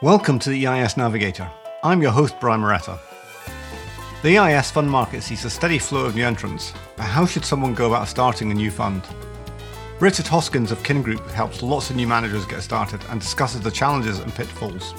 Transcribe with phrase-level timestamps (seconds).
[0.00, 1.50] Welcome to the EIS Navigator.
[1.82, 3.00] I'm your host, Brian Moretta.
[4.22, 7.74] The EIS fund market sees a steady flow of new entrants, but how should someone
[7.74, 9.02] go about starting a new fund?
[9.98, 13.72] Richard Hoskins of Kin Group helps lots of new managers get started and discusses the
[13.72, 14.92] challenges and pitfalls.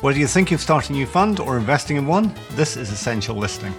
[0.00, 3.36] Whether you think of starting a new fund or investing in one, this is essential
[3.36, 3.74] listening.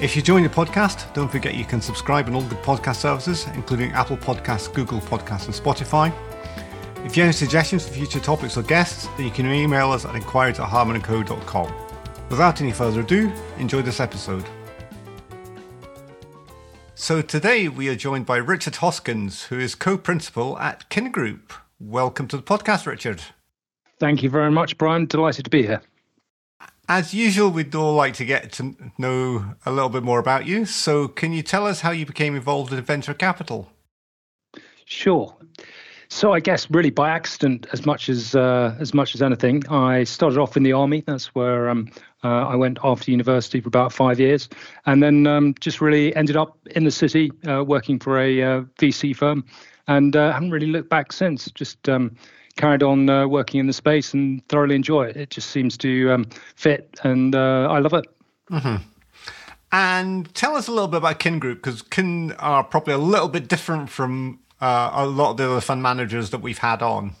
[0.00, 3.46] If you join the podcast, don't forget you can subscribe on all good podcast services,
[3.52, 6.10] including Apple Podcasts, Google Podcasts, and Spotify.
[7.04, 10.04] If you have any suggestions for future topics or guests, then you can email us
[10.04, 11.72] at inquiries at hardmanandco.com.
[12.28, 14.44] Without any further ado, enjoy this episode.
[16.94, 21.54] So today we are joined by Richard Hoskins, who is co-principal at Kin Group.
[21.80, 23.22] Welcome to the podcast, Richard.
[23.98, 25.06] Thank you very much, Brian.
[25.06, 25.80] Delighted to be here.
[26.86, 30.66] As usual, we'd all like to get to know a little bit more about you.
[30.66, 33.70] So, can you tell us how you became involved in venture capital?
[34.84, 35.36] Sure.
[36.12, 40.02] So I guess really by accident, as much as uh, as much as anything, I
[40.02, 41.04] started off in the army.
[41.06, 41.88] That's where um,
[42.24, 44.48] uh, I went after university for about five years,
[44.86, 48.62] and then um, just really ended up in the city uh, working for a uh,
[48.80, 49.44] VC firm,
[49.86, 51.48] and uh, haven't really looked back since.
[51.52, 52.16] Just um,
[52.56, 55.16] carried on uh, working in the space and thoroughly enjoy it.
[55.16, 58.04] It just seems to um, fit, and I love it.
[58.50, 58.82] Mm-hmm.
[59.70, 63.28] And tell us a little bit about Kin Group, because Kin are probably a little
[63.28, 67.12] bit different from uh, a lot of the other fund managers that we've had on?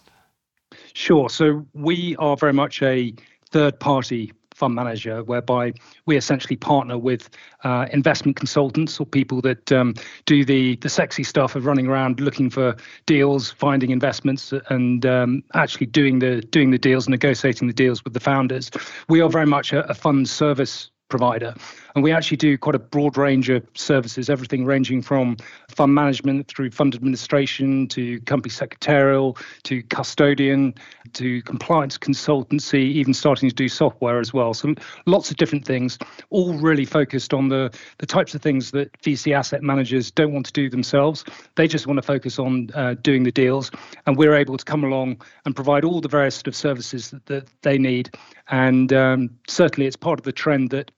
[0.92, 1.30] Sure.
[1.30, 3.14] So we are very much a
[3.50, 5.72] third party fund manager, whereby
[6.04, 7.30] we essentially partner with
[7.64, 9.94] uh, investment consultants or people that um,
[10.26, 15.42] do the the sexy stuff of running around looking for deals, finding investments, and um,
[15.54, 18.70] actually doing the doing the deals, negotiating the deals with the founders.
[19.08, 21.54] We are very much a, a fund service provider.
[21.94, 25.36] And we actually do quite a broad range of services, everything ranging from
[25.68, 30.74] fund management through fund administration to company secretarial to custodian
[31.14, 34.54] to compliance consultancy, even starting to do software as well.
[34.54, 34.74] So
[35.06, 35.98] lots of different things,
[36.30, 40.46] all really focused on the, the types of things that VC asset managers don't want
[40.46, 41.24] to do themselves.
[41.56, 43.70] They just want to focus on uh, doing the deals.
[44.06, 47.26] And we're able to come along and provide all the various sort of services that,
[47.26, 48.10] that they need.
[48.48, 50.90] And um, certainly it's part of the trend that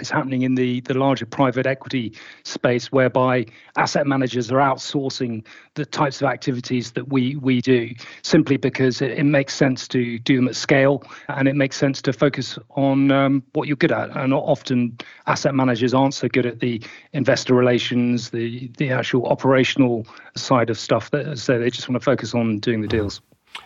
[0.00, 2.12] is happening in the, the larger private equity
[2.44, 3.46] space, whereby
[3.76, 5.44] asset managers are outsourcing
[5.74, 7.90] the types of activities that we, we do,
[8.22, 12.02] simply because it, it makes sense to do them at scale and it makes sense
[12.02, 14.10] to focus on um, what you're good at.
[14.16, 16.82] And often asset managers aren't so good at the
[17.12, 20.06] investor relations, the, the actual operational
[20.36, 23.20] side of stuff, that, so they just want to focus on doing the deals.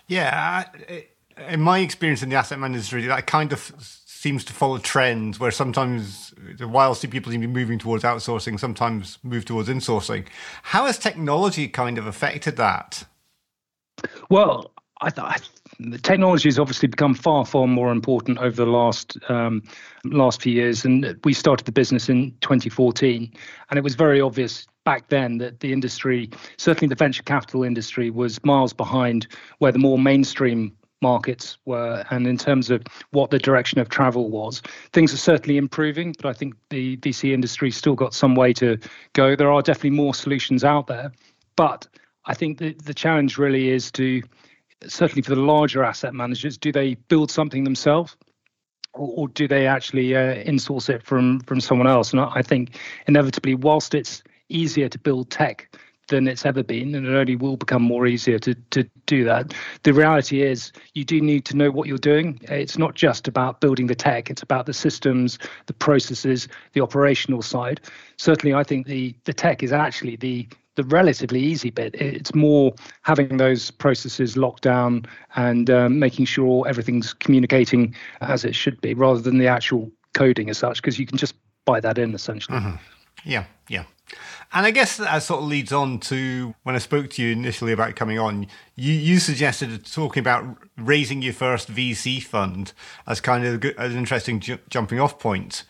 [0.09, 0.65] Yeah.
[1.49, 3.72] In my experience in the asset management industry, that kind of
[4.18, 9.18] seems to follow trends where sometimes while people seem to be moving towards outsourcing, sometimes
[9.22, 10.26] move towards insourcing.
[10.64, 13.04] How has technology kind of affected that?
[14.28, 15.48] Well, I thought
[16.02, 19.62] technology has obviously become far, far more important over the last um,
[20.04, 20.84] last few years.
[20.84, 23.32] And we started the business in 2014,
[23.70, 28.10] and it was very obvious back then that the industry, certainly the venture capital industry,
[28.10, 33.38] was miles behind where the more mainstream markets were and in terms of what the
[33.38, 34.62] direction of travel was.
[34.92, 38.78] Things are certainly improving, but I think the VC industry still got some way to
[39.12, 39.36] go.
[39.36, 41.12] There are definitely more solutions out there,
[41.56, 41.86] but
[42.26, 44.22] I think the, the challenge really is to
[44.86, 48.16] certainly for the larger asset managers, do they build something themselves?
[48.94, 52.12] Or, or do they actually uh, insource it from from someone else?
[52.12, 55.76] And I think inevitably, whilst it's easier to build tech
[56.08, 59.54] than it's ever been, and it only will become more easier to, to do that.
[59.84, 62.41] The reality is, you do need to know what you're doing.
[62.42, 67.42] It's not just about building the tech; it's about the systems, the processes, the operational
[67.42, 67.80] side.
[68.16, 71.94] Certainly, I think the the tech is actually the the relatively easy bit.
[71.97, 78.54] It's more having those processes locked down and um, making sure everything's communicating as it
[78.54, 81.98] should be, rather than the actual coding as such, because you can just buy that
[81.98, 82.58] in essentially.
[82.58, 82.76] Mm-hmm.
[83.24, 83.44] Yeah, yeah.
[84.52, 87.72] And I guess that sort of leads on to when I spoke to you initially
[87.72, 88.46] about coming on,
[88.76, 90.44] you, you suggested talking about
[90.78, 92.72] raising your first VC fund
[93.06, 95.65] as kind of good, as an interesting ju- jumping off point.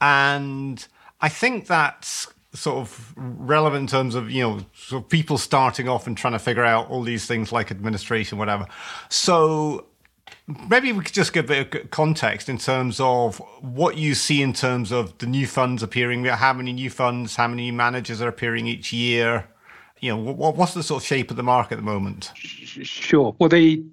[0.00, 0.86] And
[1.20, 5.88] I think that's sort of relevant in terms of, you know, sort of people starting
[5.88, 8.66] off and trying to figure out all these things like administration, whatever.
[9.10, 9.86] So
[10.68, 14.42] Maybe we could just give a bit of context in terms of what you see
[14.42, 16.24] in terms of the new funds appearing.
[16.24, 19.46] How many new funds, how many managers are appearing each year?
[20.00, 22.30] You know, what, what's the sort of shape of the market at the moment?
[22.34, 23.34] Sure.
[23.38, 23.84] Well, the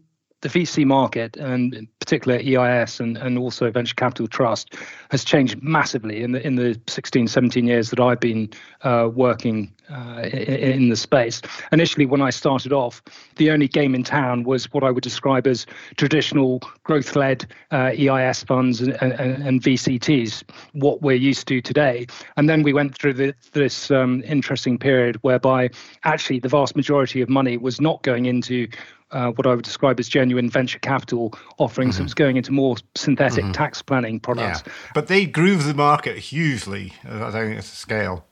[0.41, 4.75] the VC market, and particular EIS and, and also venture capital trust,
[5.11, 8.49] has changed massively in the in the 16, 17 years that I've been
[8.81, 11.41] uh, working uh, in, the space.
[11.71, 13.01] Initially, when I started off,
[13.35, 15.65] the only game in town was what I would describe as
[15.97, 20.43] traditional growth-led uh, EIS funds and, and, and, VCTs,
[20.73, 22.07] what we're used to today.
[22.37, 25.69] And then we went through the, this um, interesting period whereby
[26.03, 28.67] actually the vast majority of money was not going into
[29.11, 31.95] uh, what I would describe as genuine venture capital offerings.
[31.95, 32.01] Mm-hmm.
[32.01, 33.51] It was going into more synthetic mm-hmm.
[33.51, 34.63] tax planning products.
[34.65, 34.73] Yeah.
[34.93, 38.25] But they grew the market hugely, I think, at a scale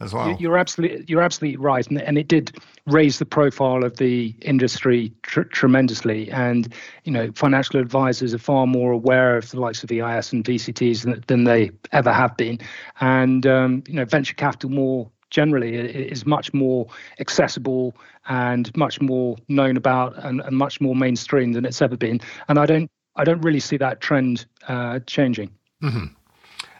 [0.00, 0.36] as well.
[0.38, 2.56] You're absolutely you're absolutely right, and, and it did
[2.86, 6.30] raise the profile of the industry tr- tremendously.
[6.30, 6.72] And
[7.04, 11.04] you know, financial advisors are far more aware of the likes of EIS and VCTs
[11.04, 12.58] than, than they ever have been,
[13.00, 16.86] and um, you know, venture capital more generally is much more
[17.20, 17.94] accessible
[18.28, 22.20] and much more known about and, and much more mainstream than it's ever been.
[22.48, 25.50] And I don't I don't really see that trend uh, changing.
[25.82, 26.06] Mm-hmm.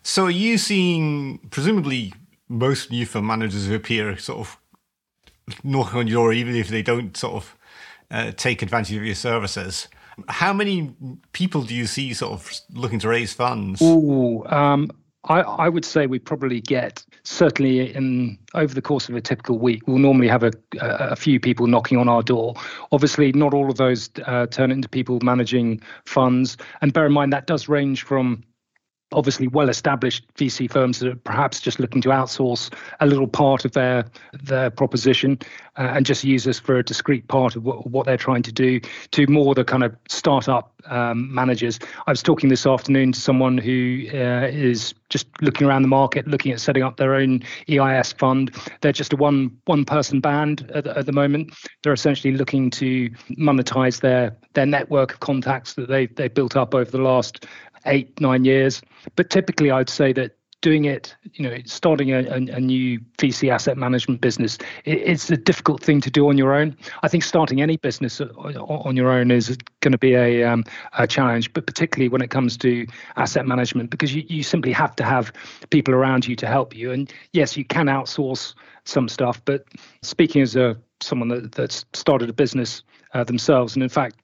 [0.03, 2.13] So are you seeing presumably
[2.49, 4.59] most new fund managers who appear sort of
[5.65, 7.57] knocking on your door, even if they don't sort of
[8.11, 9.89] uh, take advantage of your services.
[10.29, 10.95] How many
[11.33, 13.81] people do you see sort of looking to raise funds?
[13.81, 14.91] Ooh, um,
[15.25, 19.59] I, I, would say we probably get certainly in over the course of a typical
[19.59, 19.87] week.
[19.87, 22.55] We'll normally have a, a few people knocking on our door.
[22.93, 26.57] Obviously, not all of those uh, turn into people managing funds.
[26.81, 28.43] And bear in mind that does range from
[29.13, 33.65] obviously well established VC firms that are perhaps just looking to outsource a little part
[33.65, 34.05] of their
[34.43, 35.39] their proposition
[35.77, 38.53] uh, and just use us for a discrete part of what, what, they're trying to
[38.53, 38.81] do
[39.13, 41.79] to more the kind of startup um, managers.
[42.07, 46.27] I was talking this afternoon to someone who uh, is just looking around the market,
[46.27, 48.55] looking at setting up their own EIS fund.
[48.81, 51.55] They're just a one one person band at, at the moment.
[51.83, 53.09] They're essentially looking to
[53.39, 57.47] monetize their their network of contacts that they they built up over the last
[57.87, 58.83] eight, nine years.
[59.17, 63.77] But typically, I'd say that doing it, you know, starting a, a, new VC asset
[63.77, 66.77] management business, it, it's a difficult thing to do on your own.
[67.03, 70.65] I think starting any business on your own is going to be a, um,
[70.99, 72.87] a challenge, but particularly when it comes to
[73.17, 75.33] asset management, because you, you simply have to have
[75.71, 76.91] people around you to help you.
[76.91, 78.55] And yes, you can outsource
[78.85, 79.65] some stuff, but
[80.03, 82.83] speaking as a someone that, that's started a business
[83.15, 84.17] uh, themselves, and in fact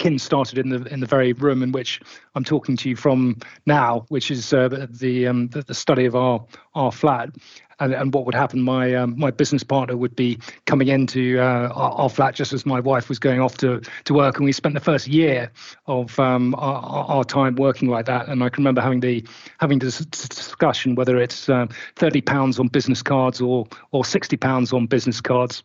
[0.00, 2.00] kin started in the in the very room in which
[2.34, 3.36] I'm talking to you from
[3.66, 6.44] now, which is uh, the, um, the, the study of our
[6.74, 7.30] our flat.
[7.78, 8.60] And, and what would happen?
[8.60, 12.66] My um, my business partner would be coming into uh, our, our, flat just as
[12.66, 15.50] my wife was going off to, to work, and we spent the first year
[15.86, 18.28] of um, our, our, time working like that.
[18.28, 19.26] And I can remember having the
[19.60, 24.74] having this discussion whether it's uh, thirty pounds on business cards or or sixty pounds
[24.74, 25.62] on business cards.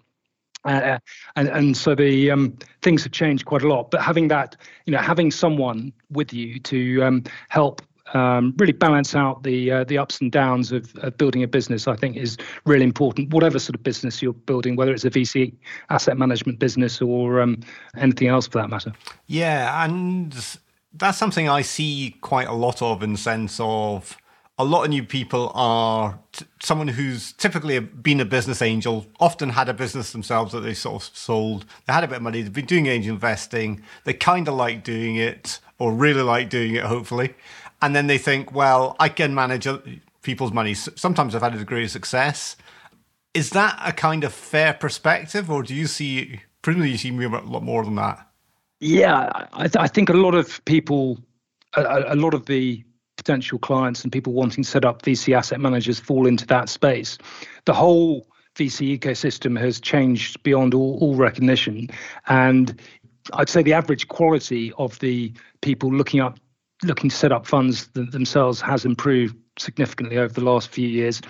[0.65, 0.97] Uh,
[1.35, 3.91] and and so the um, things have changed quite a lot.
[3.91, 7.81] But having that, you know, having someone with you to um, help
[8.13, 11.87] um, really balance out the uh, the ups and downs of, of, building a business,
[11.87, 13.33] I think, is really important.
[13.33, 15.53] Whatever sort of business you're building, whether it's a VC
[15.89, 17.61] asset management business or um,
[17.97, 18.93] anything else for that matter.
[19.27, 20.33] Yeah, and
[20.93, 24.17] that's something I see quite a lot of in the sense of
[24.57, 29.49] a lot of new people are t- someone who's typically been a business angel, often
[29.49, 31.65] had a business themselves that they sort of sold.
[31.85, 34.83] They had a bit of money, they've been doing angel investing, they kind of like
[34.83, 37.35] doing it, or really like doing it, hopefully.
[37.81, 39.67] And then they think, well, I can manage
[40.21, 40.73] people's money.
[40.73, 42.55] Sometimes I've had a degree of success.
[43.33, 47.27] Is that a kind of fair perspective, or do you see, presumably, you see a
[47.27, 48.25] lot more than that?
[48.79, 51.19] Yeah, I, th- I think a lot of people,
[51.73, 52.83] a, a lot of the
[53.25, 57.17] potential clients and people wanting to set up VC asset managers fall into that space.
[57.65, 61.89] The whole VC ecosystem has changed beyond all, all recognition.
[62.27, 62.79] And
[63.33, 66.39] I'd say the average quality of the people looking up
[66.83, 71.21] looking to set up funds themselves has improved significantly over the last few years.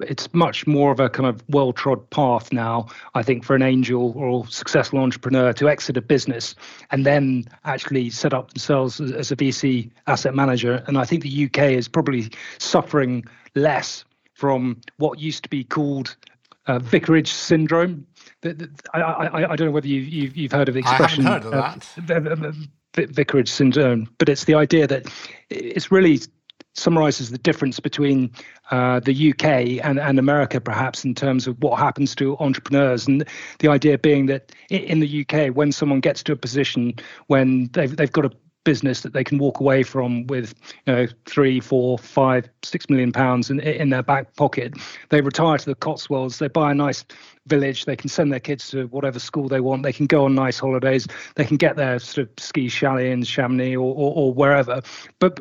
[0.00, 3.62] It's much more of a kind of well trod path now, I think, for an
[3.62, 6.54] angel or successful entrepreneur to exit a business
[6.90, 10.82] and then actually set up themselves as a VC asset manager.
[10.86, 14.04] And I think the UK is probably suffering less
[14.34, 16.16] from what used to be called
[16.66, 18.06] uh, vicarage syndrome.
[18.44, 21.26] I, I, I, don't know whether you've, you've, you've heard of the expression.
[21.26, 22.44] I haven't heard of that.
[22.52, 22.52] Uh,
[22.94, 25.06] vicarage syndrome, but it's the idea that
[25.48, 26.20] it's really
[26.74, 28.30] summarizes the difference between
[28.70, 33.06] uh, the UK and, and America, perhaps, in terms of what happens to entrepreneurs.
[33.06, 33.26] And
[33.58, 36.94] the idea being that in the UK, when someone gets to a position
[37.26, 38.30] when they've, they've got a
[38.64, 40.54] business that they can walk away from with
[40.86, 44.74] you know three four five six million pounds in, in their back pocket
[45.08, 47.04] they retire to the cotswolds they buy a nice
[47.46, 50.34] village they can send their kids to whatever school they want they can go on
[50.34, 54.32] nice holidays they can get their sort of ski chalet in chamonix or, or, or
[54.32, 54.80] wherever
[55.18, 55.40] but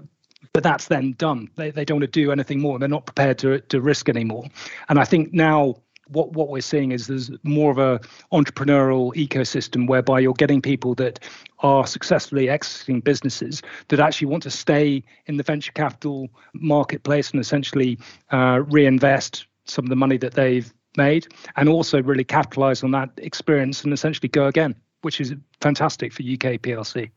[0.53, 1.49] but that's then done.
[1.55, 4.45] They, they don't want to do anything more they're not prepared to, to risk anymore
[4.89, 5.75] and i think now
[6.11, 7.99] what what we're seeing is there's more of a
[8.33, 11.19] entrepreneurial ecosystem whereby you're getting people that
[11.59, 17.39] are successfully exiting businesses that actually want to stay in the venture capital marketplace and
[17.39, 17.97] essentially
[18.31, 23.09] uh, reinvest some of the money that they've made and also really capitalize on that
[23.17, 27.09] experience and essentially go again which is fantastic for UK PLC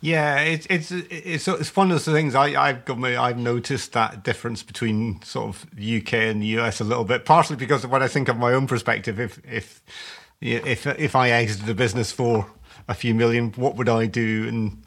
[0.00, 2.34] yeah, it's it's it's it's one of the things.
[2.34, 6.84] I I've got I've noticed that difference between sort of UK and the US a
[6.84, 9.82] little bit, partially because when I think of my own perspective, if if
[10.40, 12.46] if if I exited a business for
[12.86, 14.46] a few million, what would I do?
[14.48, 14.82] And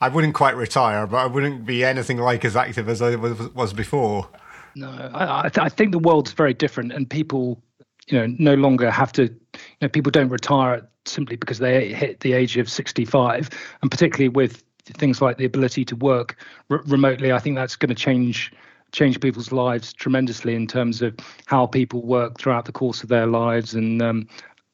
[0.00, 3.38] I wouldn't quite retire, but I wouldn't be anything like as active as I was,
[3.54, 4.28] was before.
[4.74, 7.62] No, I, I think the world's very different, and people,
[8.08, 9.24] you know, no longer have to.
[9.24, 13.50] You know, people don't retire at simply because they hit the age of 65,
[13.82, 16.36] and particularly with things like the ability to work
[16.70, 18.52] r- remotely, I think that's going to change
[18.92, 23.26] change people's lives tremendously in terms of how people work throughout the course of their
[23.26, 24.28] lives, and um,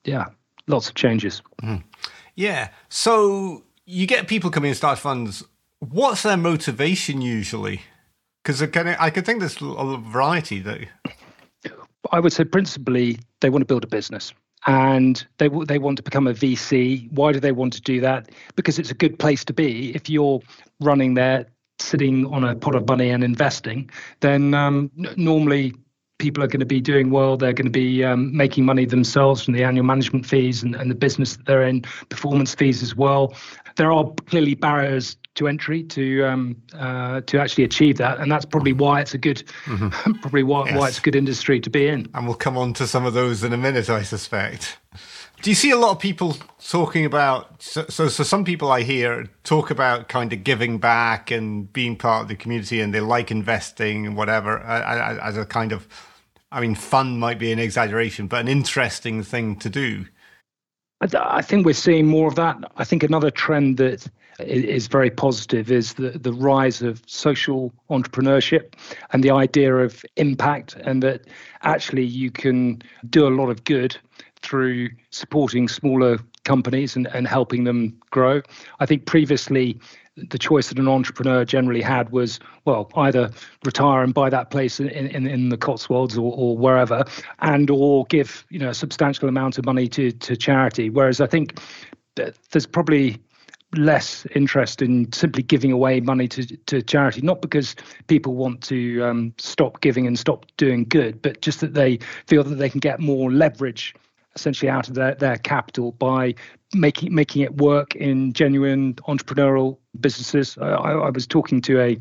[0.04, 0.26] yeah,
[0.66, 1.42] lots of changes.
[1.62, 1.82] Mm.
[2.34, 5.42] Yeah, so you get people coming and start funds.
[5.78, 7.82] What's their motivation usually?
[8.42, 10.84] Because I could think there's a variety though.
[12.12, 14.32] I would say principally they want to build a business
[14.66, 17.10] and they they want to become a VC.
[17.12, 18.30] Why do they want to do that?
[18.56, 19.94] Because it's a good place to be.
[19.94, 20.40] If you're
[20.80, 21.46] running there,
[21.78, 23.90] sitting on a pot of money and investing,
[24.20, 25.74] then um, n- normally
[26.18, 27.36] people are going to be doing well.
[27.36, 30.90] They're going to be um, making money themselves from the annual management fees and, and
[30.90, 33.34] the business that they're in, performance fees as well.
[33.80, 38.44] There are clearly barriers to entry to um, uh, to actually achieve that, and that's
[38.44, 40.12] probably why it's a good, mm-hmm.
[40.20, 40.78] probably why, yes.
[40.78, 42.06] why it's a good industry to be in.
[42.12, 44.76] And we'll come on to some of those in a minute, I suspect.
[45.40, 47.62] Do you see a lot of people talking about?
[47.62, 51.96] So, so, so, some people I hear talk about kind of giving back and being
[51.96, 55.72] part of the community, and they like investing and whatever uh, uh as a kind
[55.72, 55.88] of,
[56.52, 60.04] I mean, fun might be an exaggeration, but an interesting thing to do.
[61.00, 62.56] I think we're seeing more of that.
[62.76, 64.06] I think another trend that
[64.38, 68.74] is very positive is the, the rise of social entrepreneurship
[69.12, 71.26] and the idea of impact, and that
[71.62, 73.96] actually you can do a lot of good
[74.42, 78.42] through supporting smaller companies and, and helping them grow.
[78.78, 79.78] I think previously
[80.28, 83.30] the choice that an entrepreneur generally had was well either
[83.64, 87.04] retire and buy that place in, in, in the Cotswolds or, or wherever
[87.40, 90.90] and or give you know a substantial amount of money to to charity.
[90.90, 91.60] Whereas I think
[92.16, 93.18] there's probably
[93.76, 97.76] less interest in simply giving away money to, to charity, not because
[98.08, 102.42] people want to um, stop giving and stop doing good, but just that they feel
[102.42, 103.94] that they can get more leverage
[104.34, 106.34] essentially out of their, their capital by
[106.74, 110.56] making making it work in genuine entrepreneurial businesses.
[110.58, 111.98] I, I was talking to a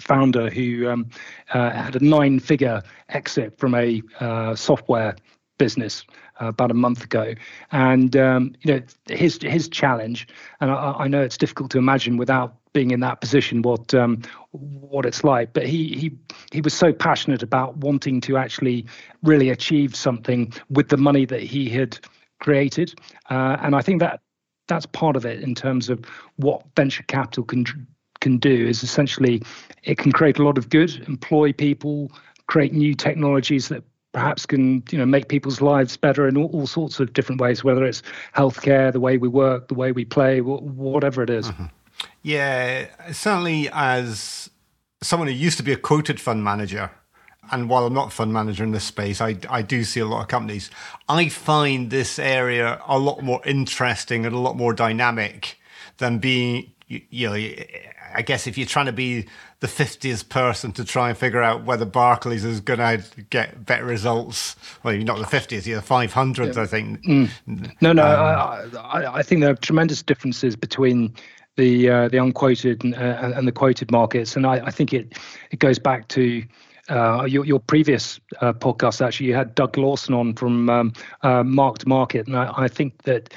[0.00, 1.08] founder who um,
[1.52, 5.16] uh, had a nine-figure exit from a uh, software
[5.58, 6.04] business
[6.40, 7.34] uh, about a month ago,
[7.72, 10.28] and um, you know his his challenge,
[10.60, 14.22] and I, I, know it's difficult to imagine without being in that position what um,
[14.52, 15.52] what it's like.
[15.52, 16.18] But he he
[16.52, 18.86] he was so passionate about wanting to actually
[19.22, 21.98] really achieve something with the money that he had
[22.40, 22.94] created,
[23.30, 24.20] uh, and I think that
[24.68, 26.04] that's part of it in terms of
[26.36, 27.64] what venture capital can
[28.20, 29.42] can do is essentially
[29.84, 32.10] it can create a lot of good, employ people,
[32.46, 36.66] create new technologies that perhaps can you know make people's lives better in all, all,
[36.66, 38.02] sorts of different ways whether it's
[38.34, 41.50] healthcare the way we work the way we play whatever it is.
[41.50, 41.64] Mm-hmm.
[42.22, 44.50] Yeah certainly as
[45.02, 46.90] someone who used to be a quoted fund manager
[47.50, 50.06] and while I'm not a fund manager in this space, I, I do see a
[50.06, 50.70] lot of companies.
[51.08, 55.58] I find this area a lot more interesting and a lot more dynamic
[55.98, 57.34] than being, you, you know,
[58.14, 59.26] I guess if you're trying to be
[59.60, 63.84] the 50th person to try and figure out whether Barclays is going to get better
[63.84, 66.62] results, well, you're not the 50th, you're the 500th, yeah.
[66.62, 67.02] I think.
[67.04, 67.72] Mm.
[67.80, 71.14] No, no, um, I, I, I, think there are tremendous differences between
[71.58, 75.18] the uh, the unquoted and, uh, and, the quoted markets, and I, I think it
[75.50, 76.42] it goes back to
[76.88, 81.42] uh, your, your previous uh, podcast, actually, you had Doug Lawson on from um, uh,
[81.42, 83.34] Mark to Market, and I, I, think that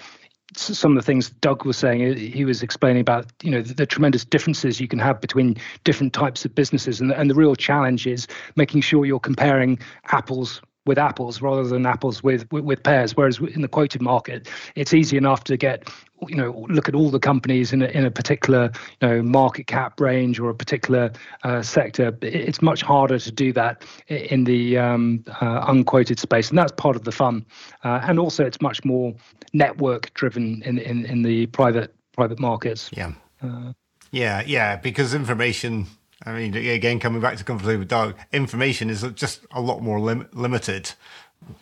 [0.56, 3.86] some of the things Doug was saying, he was explaining about you know the, the,
[3.86, 8.08] tremendous differences you can have between different types of businesses, and, and the real challenge
[8.08, 9.78] is making sure you're comparing
[10.12, 13.16] apples with apples rather than apples with, with, with pears.
[13.16, 15.88] Whereas in the quoted market, it's easy enough to get
[16.28, 18.72] you know look at all the companies in a, in a particular
[19.02, 21.12] you know market cap range or a particular
[21.44, 22.18] uh, sector.
[22.22, 26.96] It's much harder to do that in the um, uh, unquoted space, and that's part
[26.96, 27.46] of the fun.
[27.84, 29.14] Uh, and also, it's much more
[29.54, 32.90] network driven in, in in the private private markets.
[32.94, 33.14] Yeah.
[33.44, 33.74] Uh,
[34.12, 35.88] yeah, yeah, because information
[36.24, 40.00] I mean, again, coming back to conversation with Doug, information is just a lot more
[40.00, 40.92] lim- limited,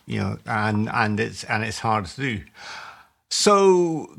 [0.06, 2.44] you know, and and it's and it's hard to do.
[3.30, 4.14] So,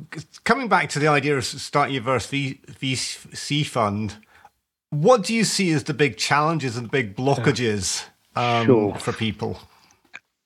[0.46, 4.16] coming back to the idea of starting your first VC fund,
[4.90, 8.06] what do you see as the big challenges and big blockages
[8.36, 8.96] um, sure.
[8.96, 9.60] for people?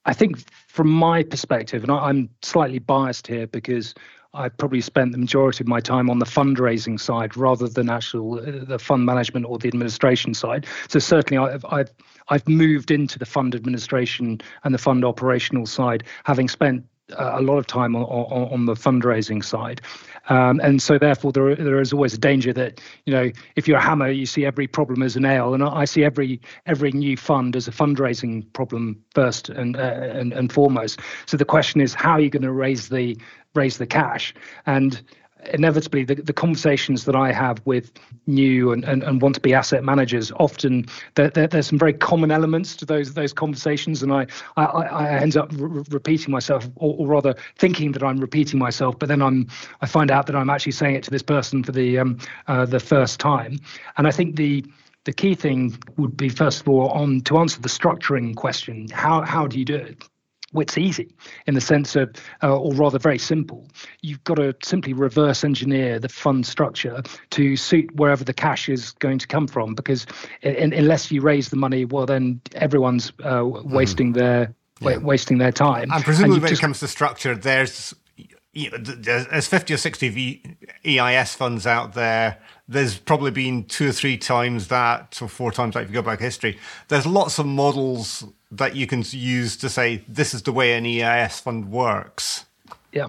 [0.06, 3.94] I think, from my perspective, and I'm slightly biased here because
[4.36, 8.40] I probably spent the majority of my time on the fundraising side rather than actual
[8.40, 10.66] uh, the fund management or the administration side.
[10.90, 11.92] So certainly I've I've
[12.30, 16.86] I've moved into the fund administration and the fund operational side, having spent
[17.18, 19.82] a lot of time on, on, on the fundraising side.
[20.30, 23.78] Um, and so therefore there, there is always a danger that, you know, if you're
[23.78, 25.54] a hammer, you see every problem as a nail.
[25.54, 30.34] And I see every every new fund as a fundraising problem first and, uh, and,
[30.34, 31.00] and foremost.
[31.28, 33.18] So the question is, how are you going to raise the
[33.54, 34.34] raise the cash?
[34.66, 35.02] And
[35.54, 37.92] inevitably the, the conversations that I have with
[38.28, 40.86] new and, and, and want to be asset managers often
[41.16, 45.20] there, there, there's some very common elements to those those conversations and I I, I
[45.20, 49.22] end up re- repeating myself or, or, rather thinking that I'm repeating myself but then
[49.22, 49.48] I'm
[49.82, 52.66] I find out that I'm actually saying it to this person for the um, uh,
[52.66, 53.60] the first time.
[53.98, 54.64] And I think the
[55.06, 59.22] the key thing would be first of all on to answer the structuring question how
[59.22, 60.04] how do you do it
[60.60, 61.14] it's easy
[61.48, 62.12] in the sense of,
[62.44, 63.68] uh, or rather very simple.
[64.02, 68.92] You've got to simply reverse engineer the fund structure to suit wherever the cash is
[68.94, 69.76] going to come from.
[69.76, 70.06] Because
[70.42, 73.74] in, unless you raise the money, well, then everyone's uh, hmm.
[73.74, 74.18] wasting mm.
[74.18, 74.98] their yeah.
[74.98, 75.92] wasting their time.
[75.92, 77.94] And presumably, and when just, it comes to structure, there's
[78.56, 82.38] you know, there's 50 or 60 v- EIS funds out there.
[82.68, 86.02] There's probably been two or three times that, or four times that if you go
[86.02, 86.58] back history.
[86.88, 90.86] There's lots of models that you can use to say this is the way an
[90.86, 92.46] EIS fund works.
[92.92, 93.08] Yeah,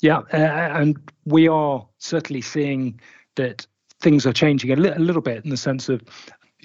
[0.00, 3.00] yeah, uh, and we are certainly seeing
[3.36, 3.66] that
[4.00, 6.02] things are changing a, li- a little bit in the sense of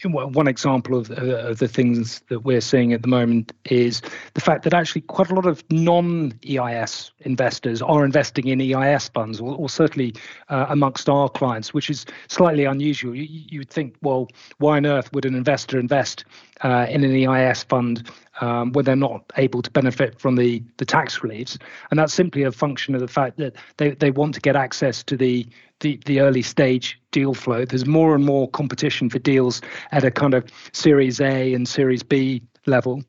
[0.06, 4.02] one example of, uh, the things that we're seeing at the moment is
[4.36, 9.40] the fact that actually quite a lot of non-EIS investors are investing in EIS funds,
[9.40, 10.14] or, or certainly
[10.50, 13.16] uh, amongst our clients, which is slightly unusual.
[13.16, 14.28] You, would think, well,
[14.60, 16.26] why on earth would an investor invest
[16.62, 18.10] uh, in an EIS fund
[18.42, 21.58] um, when they're not able to benefit from the, the tax reliefs?
[21.90, 25.04] And that's simply a function of the fact that they, they want to get access
[25.04, 25.48] to the
[25.80, 27.66] the, the early stage deal flow.
[27.66, 32.04] There's more and more competition for deals at a kind of Series A and Series
[32.04, 33.04] B level.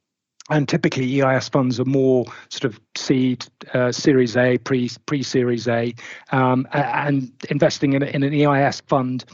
[0.51, 5.69] And typically, EIS funds are more sort of seed, uh, Series A, pre pre Series
[5.69, 5.95] A,
[6.33, 9.25] um, and investing in, in an EIS fund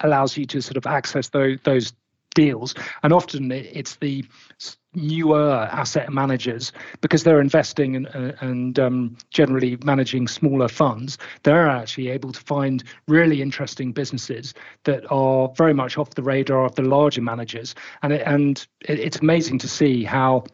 [0.00, 1.92] allows you to sort of access those those
[2.36, 2.74] deals.
[3.02, 4.24] And often it's the
[4.94, 8.06] newer asset managers because they're investing and,
[8.40, 11.18] and um, generally managing smaller funds.
[11.42, 16.64] They're actually able to find really interesting businesses that are very much off the radar
[16.64, 17.74] of the larger managers.
[18.02, 20.44] And it, and it's amazing to see how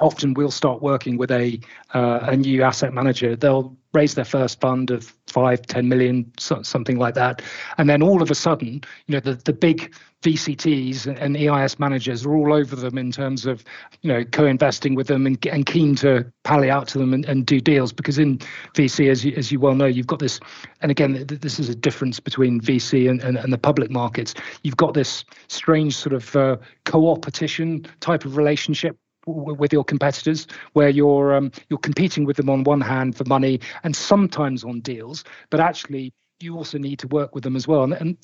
[0.00, 1.60] often we'll start working with a
[1.94, 3.36] uh, a new asset manager.
[3.36, 7.42] They'll raise their first fund of five, ten million, something like that,
[7.78, 12.24] and then all of a sudden, you know, the the big VCTs and EIS managers
[12.24, 13.64] are all over them in terms of,
[14.02, 17.44] you know, co-investing with them and, and keen to pally out to them and, and
[17.44, 17.92] do deals.
[17.92, 18.38] Because in
[18.74, 20.38] VC, as you, as you well know, you've got this,
[20.80, 24.34] and again, this is a difference between VC and, and, and the public markets.
[24.62, 30.88] You've got this strange sort of uh, co-opetition type of relationship with your competitors, where
[30.88, 35.24] you're um, you're competing with them on one hand for money and sometimes on deals,
[35.50, 37.84] but actually you also need to work with them as well.
[37.84, 38.16] And, and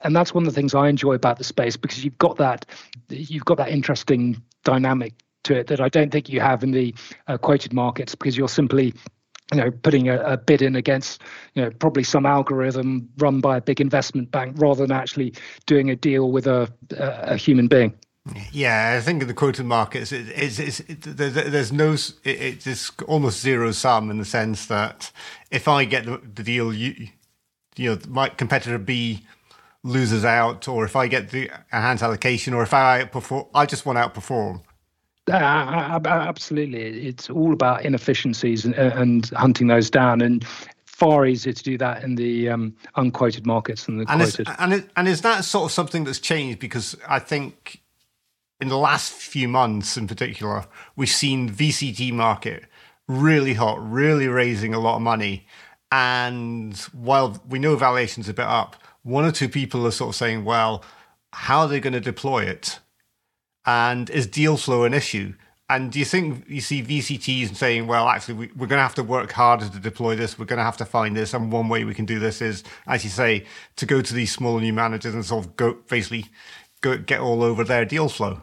[0.00, 2.66] and that's one of the things I enjoy about the space because you've got that
[3.08, 5.14] you've got that interesting dynamic
[5.44, 6.94] to it that I don't think you have in the
[7.28, 8.92] uh, quoted markets because you're simply
[9.52, 11.22] you know putting a, a, bid in against
[11.54, 15.32] you know probably some algorithm run by a big investment bank rather than actually
[15.66, 17.94] doing a deal with a a, a human being.
[18.50, 22.90] Yeah, I think in the quoted markets, it, it's, it's, it, there's no, it, it's
[23.06, 25.12] almost zero sum in the sense that
[25.50, 27.08] if I get the, the deal, you,
[27.76, 29.24] you know, my competitor B
[29.84, 33.86] loses out, or if I get the enhanced allocation, or if I outperform, I just
[33.86, 34.62] want to outperform.
[35.30, 40.44] Uh, absolutely, it's all about inefficiencies and, and, hunting those down, and
[40.84, 44.48] far easier to do that in the um, unquoted markets than the and quoted.
[44.48, 46.58] Is, and, it, and is that sort of something that's changed?
[46.58, 47.82] Because I think
[48.60, 50.64] in the last few months in particular,
[50.94, 52.64] we've seen VCT market
[53.08, 55.46] really hot, really raising a lot of money.
[55.92, 60.16] And while we know valuation's a bit up, one or two people are sort of
[60.16, 60.84] saying, well,
[61.32, 62.80] how are they going to deploy it?
[63.64, 65.34] And is deal flow an issue?
[65.68, 68.94] And do you think you see VCTs saying, well, actually, we, are going to have
[68.96, 70.38] to work harder to deploy this.
[70.38, 71.34] We're going to have to find this.
[71.34, 73.44] And one way we can do this is, as you say,
[73.76, 76.26] to go to these smaller new managers and sort of go basically
[76.86, 78.40] go, get all over their deal flow.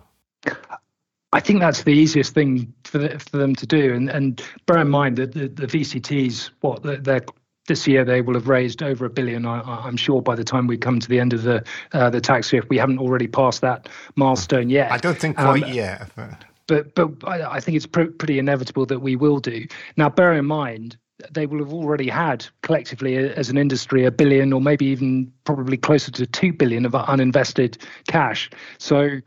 [1.34, 3.94] I think that's the easiest thing for, the, for them to do.
[3.94, 7.22] And, and bear in mind that the, the VCTs, what they're
[7.68, 9.46] this year they will have raised over a billion.
[9.46, 12.22] I, am sure by the time we come to the end of the uh, the
[12.22, 14.92] tax year, if we haven't already passed that milestone yet.
[14.92, 16.12] I don't think quite um, yet.
[16.16, 19.66] But but but I, I think it's pr- pretty inevitable that we will do.
[19.98, 20.98] Now, bear in mind
[21.32, 25.78] they will have already had collectively as an industry a billion or maybe even probably
[25.78, 28.50] closer to 2 billion of uninvested cash.
[28.80, 29.20] So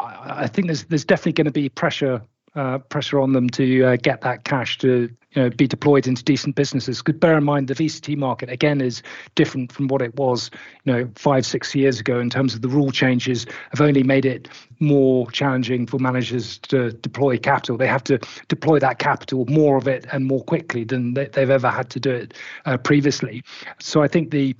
[0.00, 2.22] I, I think there's there's definitely going to be pressure
[2.54, 6.22] uh, pressure on them to uh, get that cash to you know be deployed into
[6.22, 7.02] decent businesses.
[7.02, 9.02] Because bear in mind the VCT market again is
[9.34, 10.50] different from what it was
[10.84, 14.24] you know five six years ago in terms of the rule changes have only made
[14.24, 14.48] it
[14.80, 17.76] more challenging for managers to deploy capital.
[17.76, 21.50] They have to deploy that capital more of it and more quickly than they, have
[21.50, 22.34] ever had to do it
[22.66, 23.42] uh, previously.
[23.78, 24.54] So I think the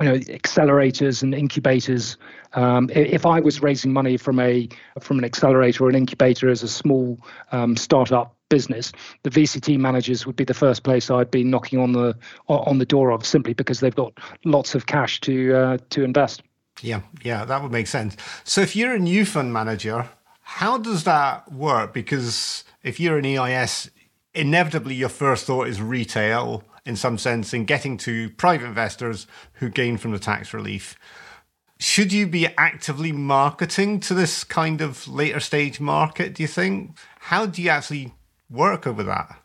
[0.00, 2.16] you know accelerators and incubators.
[2.52, 4.68] Um, if i was raising money from a
[5.00, 7.18] from an accelerator or an incubator as a small
[7.52, 8.92] um, startup business
[9.24, 12.16] the vct managers would be the first place i'd be knocking on the
[12.48, 14.12] on the door of simply because they've got
[14.44, 16.42] lots of cash to uh, to invest.
[16.82, 18.16] Yeah yeah that would make sense.
[18.44, 20.08] So if you're a new fund manager
[20.48, 21.92] how does that work?
[21.92, 23.90] Because if you're an eis
[24.32, 29.68] inevitably your first thought is retail in some sense in getting to private investors who
[29.68, 30.96] gain from the tax relief.
[31.78, 36.96] Should you be actively marketing to this kind of later stage market, do you think?
[37.18, 38.14] How do you actually
[38.48, 39.36] work over that?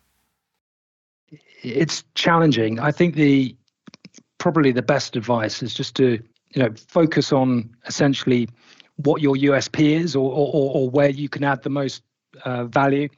[1.63, 2.79] It's challenging.
[2.79, 3.55] I think the
[4.37, 6.23] probably the best advice is just to
[6.53, 8.47] you know focus on essentially
[8.95, 12.01] what your USP is or or, or where you can add the most
[12.45, 13.09] uh, value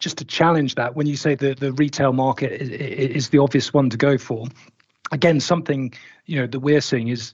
[0.00, 3.72] just to challenge that, when you say that the retail market is, is the obvious
[3.72, 4.46] one to go for,
[5.12, 5.92] again, something
[6.26, 7.32] you know that we're seeing is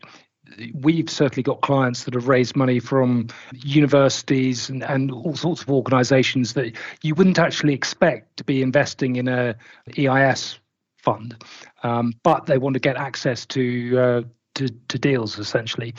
[0.74, 5.70] we've certainly got clients that have raised money from universities and, and all sorts of
[5.70, 9.56] organizations that you wouldn't actually expect to be investing in a
[9.98, 10.58] EIS
[10.96, 11.42] fund,
[11.82, 14.22] um, but they want to get access to, uh,
[14.54, 15.94] to, to deals essentially.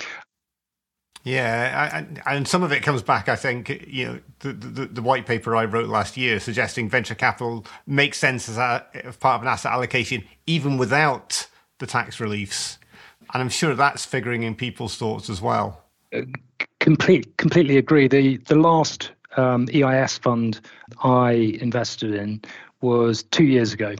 [1.27, 3.27] Yeah, I, and some of it comes back.
[3.27, 7.15] I think you know the, the, the white paper I wrote last year suggesting venture
[7.15, 11.47] capital makes sense as, a, as part of an asset allocation, even without
[11.79, 12.77] the tax reliefs.
[13.33, 15.83] And I'm sure that's figuring in people's thoughts as well.
[16.15, 16.21] Uh,
[16.79, 18.07] complete, completely agree.
[18.07, 20.61] The the last um, EIS fund
[21.03, 22.41] I invested in
[22.79, 23.95] was two years ago.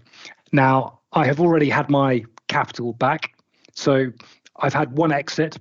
[0.53, 3.33] Now I have already had my capital back,
[3.73, 4.13] so
[4.61, 5.57] I've had one exit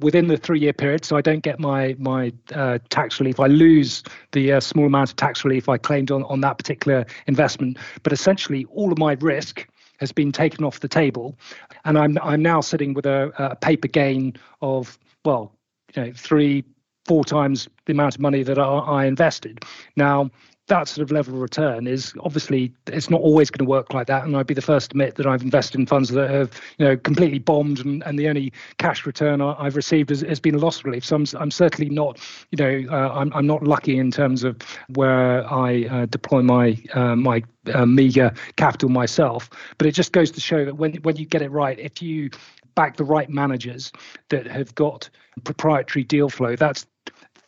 [0.00, 3.40] within the three year period, so I don't get my my uh, tax relief.
[3.40, 7.06] I lose the uh, small amount of tax relief I claimed on, on that particular
[7.26, 7.78] investment.
[8.02, 9.66] But essentially, all of my risk
[9.98, 11.36] has been taken off the table,
[11.84, 15.52] and I'm I'm now sitting with a, a paper gain of well,
[15.94, 16.64] you know, three
[17.06, 19.64] four times the amount of money that I, I invested.
[19.96, 20.30] Now
[20.68, 24.06] that sort of level of return is obviously it's not always going to work like
[24.06, 26.60] that and i'd be the first to admit that i've invested in funds that have
[26.78, 30.54] you know completely bombed and, and the only cash return i've received has, has been
[30.54, 31.04] a loss relief.
[31.04, 34.56] So i'm, I'm certainly not you know uh, I'm, I'm not lucky in terms of
[34.94, 40.30] where i uh, deploy my uh, my uh, meager capital myself but it just goes
[40.32, 42.30] to show that when when you get it right if you
[42.74, 43.90] back the right managers
[44.28, 45.10] that have got
[45.44, 46.86] proprietary deal flow that's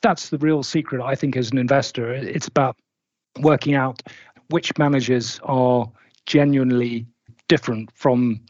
[0.03, 2.13] that's the real secret i think as an investor.
[2.13, 2.77] It's about
[3.41, 4.03] working out
[4.49, 5.91] which managers are
[6.27, 7.07] genuinely
[7.49, 8.41] different from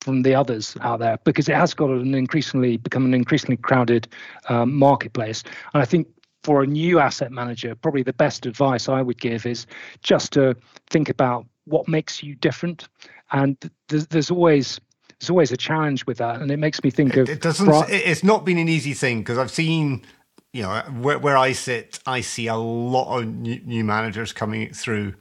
[0.00, 4.06] from the others out there because it has got an increasingly become an increasingly crowded
[4.48, 5.42] um, marketplace.
[5.74, 6.06] And i think
[6.44, 9.66] for a new asset manager probably the best advice i would give is
[10.02, 10.54] just to
[10.88, 12.88] think about what makes you different.
[13.32, 13.56] And
[13.88, 14.80] there's, there's always
[15.20, 16.40] there's always a challenge with that.
[16.40, 19.38] And it makes me think of it doesn't it's not been an easy thing because
[19.38, 20.04] i've seen
[20.52, 24.72] you know where, where I sit, I see a lot of new, new, managers coming
[24.72, 25.14] through,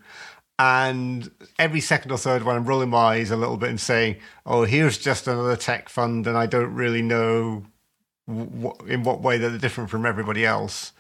[0.60, 4.18] and every second or third, when I'm rolling my eyes a little bit and saying,
[4.46, 7.66] "Oh, here's just another tech fund," and I don't really know
[8.28, 10.92] in what way they're different from everybody else.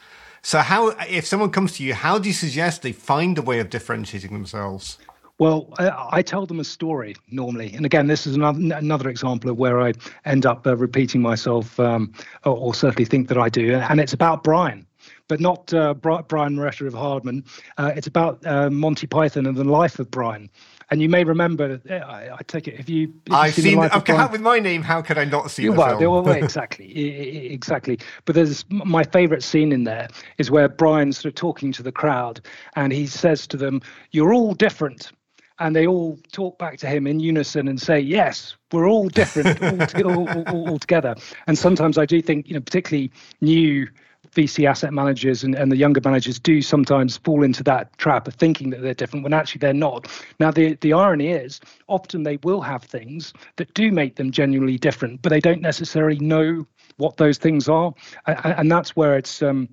[0.41, 3.59] So, how if someone comes to you, how do you suggest they find a way
[3.59, 4.97] of differentiating themselves?
[5.39, 9.51] Well, I, I, tell them a story normally, and again, this is another another example
[9.51, 9.93] of where I
[10.25, 12.11] end up uh, repeating myself, um,
[12.43, 14.87] or, or, certainly think that I do, and it's about Brian.
[15.27, 17.43] but not uh, Brian Moretta of Hardman.
[17.77, 20.49] Uh, it's about uh, Monty Python and the life of Brian.
[20.89, 23.13] And you may remember, uh, I, I take it, if you.
[23.29, 25.99] I've seen, seen okay, how, with my name, how could I not see the well?
[25.99, 27.99] Well, exactly, exactly.
[28.25, 31.91] But there's my favourite scene in there is where Brian's sort of talking to the
[31.91, 32.39] crowd
[32.75, 35.11] and he says to them, You're all different
[35.59, 39.61] and they all talk back to him in unison and say, "Yes, we're all different
[39.95, 41.15] all, all, all, all, together."
[41.47, 43.87] And sometimes I do think, you know, particularly new
[44.35, 48.35] VC asset managers and, and the younger managers do sometimes fall into that trap of
[48.35, 50.07] thinking that they're different when actually they're not.
[50.39, 54.77] Now, the the irony is, often they will have things that do make them genuinely
[54.77, 56.65] different, but they don't necessarily know
[56.97, 57.93] what those things are,
[58.25, 59.41] and, and that's where it's.
[59.41, 59.69] Um,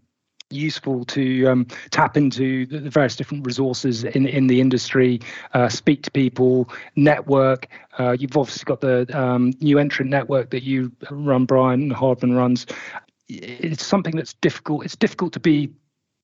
[0.55, 5.21] useful to um, tap into the various different resources in in the industry,
[5.53, 7.69] uh, speak to people, network.
[7.99, 12.67] Uh, you've obviously got the um, new entrant network that you run, Brian Hardman runs.
[13.29, 14.85] It's something that's difficult.
[14.85, 15.73] It's difficult to be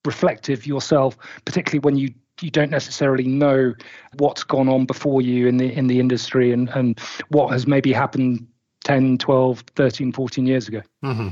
[0.05, 3.73] reflective yourself, particularly when you you don't necessarily know
[4.17, 7.91] what's gone on before you in the in the industry and and what has maybe
[7.91, 8.47] happened
[8.83, 11.27] 10 12 13 14 years ago mm-hmm.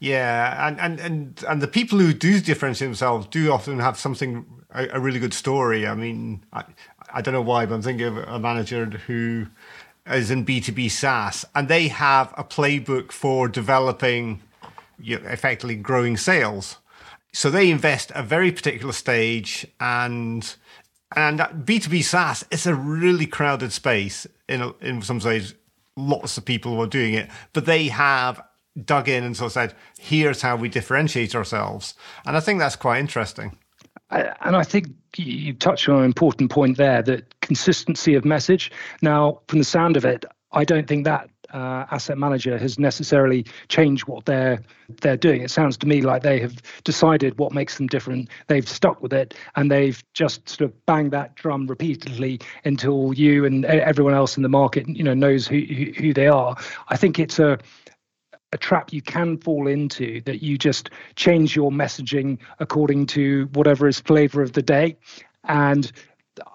[0.00, 4.44] Yeah, and, and and and the people who do differentiate themselves do often have something
[4.70, 5.86] a, a really good story.
[5.86, 6.64] I mean, I,
[7.12, 9.46] I don't know why, but I'm thinking of a manager who
[10.06, 14.42] is in B2B SaaS, and they have a playbook for developing,
[14.98, 16.76] you know, effectively growing sales.
[17.32, 20.54] So they invest a very particular stage, and
[21.16, 25.54] and B2B SaaS is a really crowded space in in some ways.
[25.96, 28.42] Lots of people are doing it, but they have
[28.82, 31.94] dug in and sort of said, here's how we differentiate ourselves.
[32.26, 33.56] And I think that's quite interesting.
[34.10, 38.70] And I think you touched on an important point there that consistency of message.
[39.02, 43.46] Now, from the sound of it, I don't think that uh, asset manager has necessarily
[43.68, 44.60] changed what they're
[45.00, 45.40] they're doing.
[45.40, 48.28] It sounds to me like they have decided what makes them different.
[48.48, 53.44] They've stuck with it, and they've just sort of banged that drum repeatedly until you
[53.44, 56.56] and everyone else in the market, you know, knows who who, who they are.
[56.88, 57.58] I think it's a
[58.54, 63.86] a trap you can fall into that you just change your messaging according to whatever
[63.88, 64.96] is flavor of the day.
[65.44, 65.90] And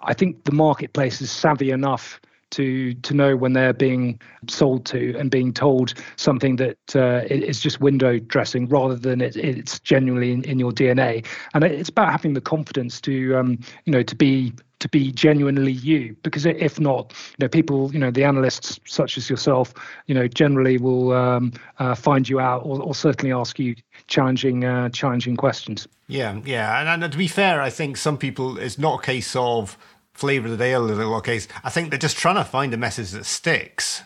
[0.02, 2.20] I think the marketplace is savvy enough
[2.52, 7.60] to to know when they're being sold to and being told something that uh, is
[7.60, 11.24] just window dressing rather than it, it's genuinely in, in, your DNA.
[11.54, 15.72] And it's about having the confidence to um, you know to be to be genuinely
[15.72, 19.74] you because if not you know people you know the analysts such as yourself
[20.08, 23.76] you know generally will um, uh, find you out or, or, certainly ask you
[24.08, 28.58] challenging uh, challenging questions yeah yeah and, and to be fair i think some people
[28.58, 29.78] it's not a case of
[30.20, 31.48] flavor of the day a little case.
[31.63, 34.04] I think they're just trying to find a message that sticks.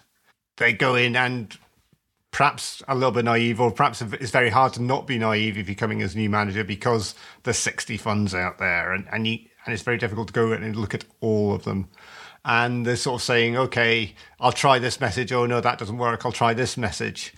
[0.58, 1.58] They go in and
[2.32, 5.68] perhaps a little bit naive, or perhaps it's very hard to not be naive if
[5.68, 9.40] you're coming as a new manager because there's 60 funds out there, and and, you,
[9.66, 11.90] and it's very difficult to go and look at all of them.
[12.46, 15.32] And they're sort of saying, okay, I'll try this message.
[15.32, 16.26] Oh no, that doesn't work.
[16.26, 17.34] I'll try this message,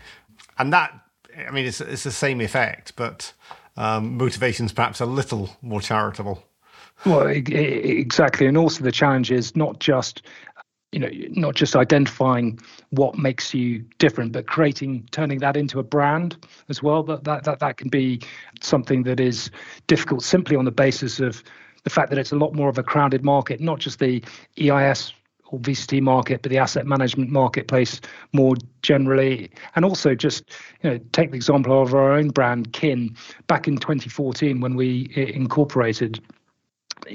[0.58, 1.00] and that
[1.48, 3.34] I mean, it's it's the same effect, but
[3.78, 6.44] um, motivation's perhaps a little more charitable.
[7.06, 10.24] Well, exactly, and also the challenge is not just
[10.92, 12.58] you know not just identifying
[12.92, 16.38] what makes you different but creating turning that into a brand
[16.70, 18.22] as well that that that, that can be
[18.62, 19.52] something that is
[19.88, 21.44] difficult simply on the basis of
[21.86, 24.22] the fact that it's a lot more of a crowded market not just the
[24.60, 25.14] EIS
[25.48, 28.02] or VCT market, but the asset management marketplace
[28.34, 29.52] more generally.
[29.76, 30.44] And also just,
[30.82, 33.16] you know, take the example of our own brand, Kin.
[33.48, 36.20] Back in 2014, when we incorporated,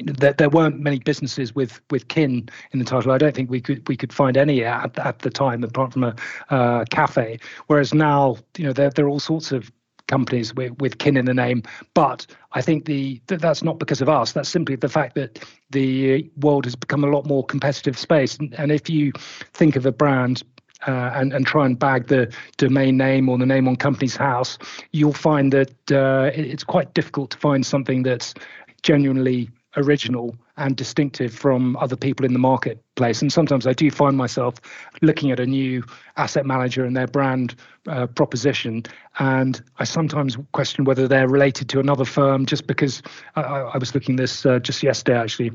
[0.04, 3.10] there, there weren't many businesses with with kin in the title.
[3.10, 6.04] I don't think we could we could find any at, at the time apart from
[6.04, 6.14] a
[6.50, 7.40] uh, cafe.
[7.66, 9.72] Whereas now, you know, there there are all sorts of
[10.10, 11.62] companies with, with kin in the name.
[11.94, 14.32] But I think the that's not because of us.
[14.32, 15.30] That's simply the fact that
[15.70, 18.36] the world has become a lot more competitive space.
[18.38, 19.12] And, and if you
[19.54, 20.42] think of a brand
[20.86, 24.58] uh, and, and try and bag the domain name or the name on Companies House,
[24.92, 28.34] you'll find that uh, it's quite difficult to find something that's
[28.82, 33.22] genuinely original and distinctive from other people in the marketplace.
[33.22, 34.56] And sometimes I do find myself
[35.02, 35.84] looking at a new
[36.16, 37.54] asset manager and their brand
[37.88, 38.84] uh, proposition,
[39.18, 43.02] and I sometimes question whether they're related to another firm just because
[43.36, 45.52] I, I was looking this uh, just yesterday actually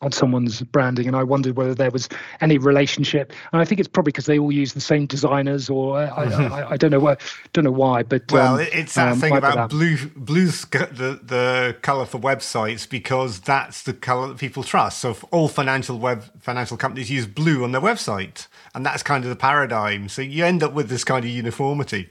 [0.00, 2.08] on someone's branding and i wondered whether there was
[2.40, 3.32] any relationship.
[3.52, 6.52] And i think it's probably because they all use the same designers or I, mm-hmm.
[6.52, 7.20] I, I, don't know what
[7.52, 11.76] don't know why but well um, it's that um, thing about blue blue's the the
[11.82, 14.98] color for websites because that's the color that people trust.
[14.98, 19.30] So all financial web financial companies use blue on their website and that's kind of
[19.30, 20.08] the paradigm.
[20.08, 22.08] So you end up with this kind of uniformity.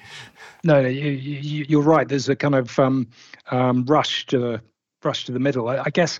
[0.63, 2.07] No, you, you, you're right.
[2.07, 3.07] There's a kind of um,
[3.51, 4.61] um, rush to the
[5.03, 5.69] rush to the middle.
[5.69, 6.19] I, I guess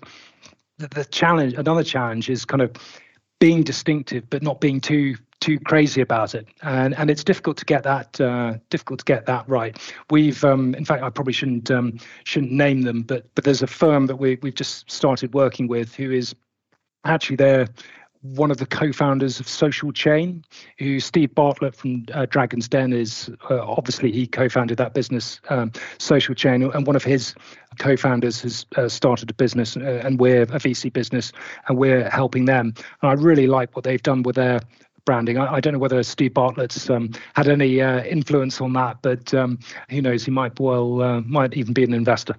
[0.78, 2.72] the, the challenge, another challenge, is kind of
[3.40, 6.48] being distinctive but not being too too crazy about it.
[6.62, 9.78] And and it's difficult to get that uh, difficult to get that right.
[10.10, 13.66] We've um, in fact I probably shouldn't um, shouldn't name them but but there's a
[13.66, 16.34] firm that we we've just started working with who is
[17.04, 17.68] actually there
[18.22, 20.44] one of the co-founders of Social Chain,
[20.78, 25.72] who Steve Bartlett from uh, Dragon's Den is uh, obviously he co-founded that business, um,
[25.98, 27.34] Social Chain, and one of his
[27.78, 31.32] co-founders has uh, started a business, uh, and we're a VC business,
[31.68, 32.74] and we're helping them.
[33.02, 34.60] And I really like what they've done with their
[35.04, 35.38] branding.
[35.38, 39.32] I, I don't know whether Steve Bartlett's um, had any uh, influence on that, but
[39.32, 39.58] um,
[39.90, 40.24] who knows?
[40.24, 42.34] He might well uh, might even be an investor.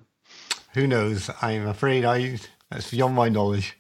[0.74, 1.30] Who knows?
[1.42, 2.38] I'm afraid I
[2.70, 3.79] that's beyond my knowledge.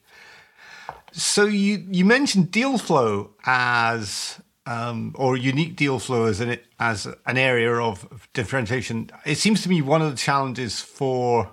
[1.11, 7.07] So you you mentioned deal flow as um, or unique deal flow as an as
[7.25, 9.09] an area of differentiation.
[9.25, 11.51] It seems to me one of the challenges for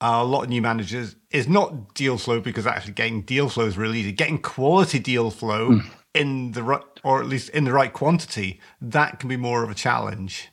[0.00, 3.78] a lot of new managers is not deal flow because actually getting deal flow is
[3.78, 4.10] really easy.
[4.10, 5.90] Getting quality deal flow mm.
[6.14, 9.70] in the right or at least in the right quantity that can be more of
[9.70, 10.48] a challenge.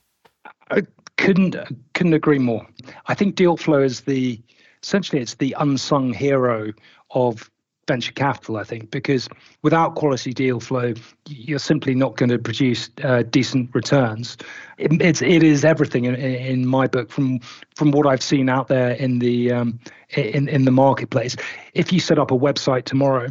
[0.69, 0.83] I
[1.17, 1.55] couldn't
[1.93, 2.67] couldn't agree more.
[3.07, 4.39] I think deal flow is the
[4.83, 6.71] essentially it's the unsung hero
[7.09, 7.49] of
[7.89, 9.27] venture capital, I think, because
[9.63, 10.93] without quality deal flow,
[11.27, 14.37] you're simply not going to produce uh, decent returns.
[14.77, 17.39] It, it's it is everything in, in my book from
[17.75, 19.79] from what I've seen out there in the um,
[20.15, 21.35] in in the marketplace.
[21.73, 23.27] If you set up a website tomorrow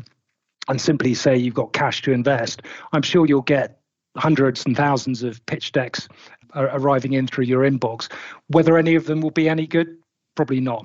[0.69, 3.81] and simply say you've got cash to invest, I'm sure you'll get
[4.17, 6.09] hundreds and thousands of pitch decks
[6.55, 8.13] arriving in through your inbox.
[8.49, 9.97] Whether any of them will be any good,
[10.35, 10.85] probably not.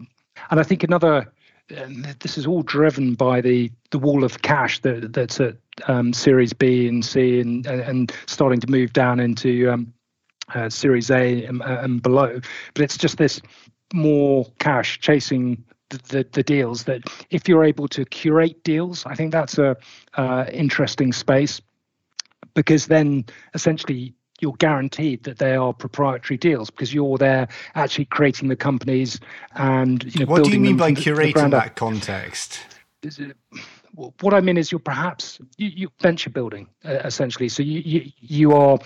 [0.52, 1.33] And I think another
[1.70, 5.56] and this is all driven by the the wall of cash that that's at
[5.88, 9.94] um, Series B and C and and starting to move down into um,
[10.54, 12.40] uh, Series A and, and, below.
[12.74, 13.42] But it's just this
[13.94, 19.32] more cash chasing the, the, deals that if you're able to curate deals, I think
[19.32, 19.78] that's a
[20.16, 21.62] uh, interesting space
[22.56, 28.50] because then essentially you're guaranteed that they are proprietary deals because you're there actually creating
[28.50, 29.20] the companies
[29.56, 30.30] and you know.
[30.30, 32.60] What do you mean by curating that context?
[33.96, 37.48] What I mean is you're perhaps you, you venture building uh, essentially.
[37.48, 38.78] So you, you you are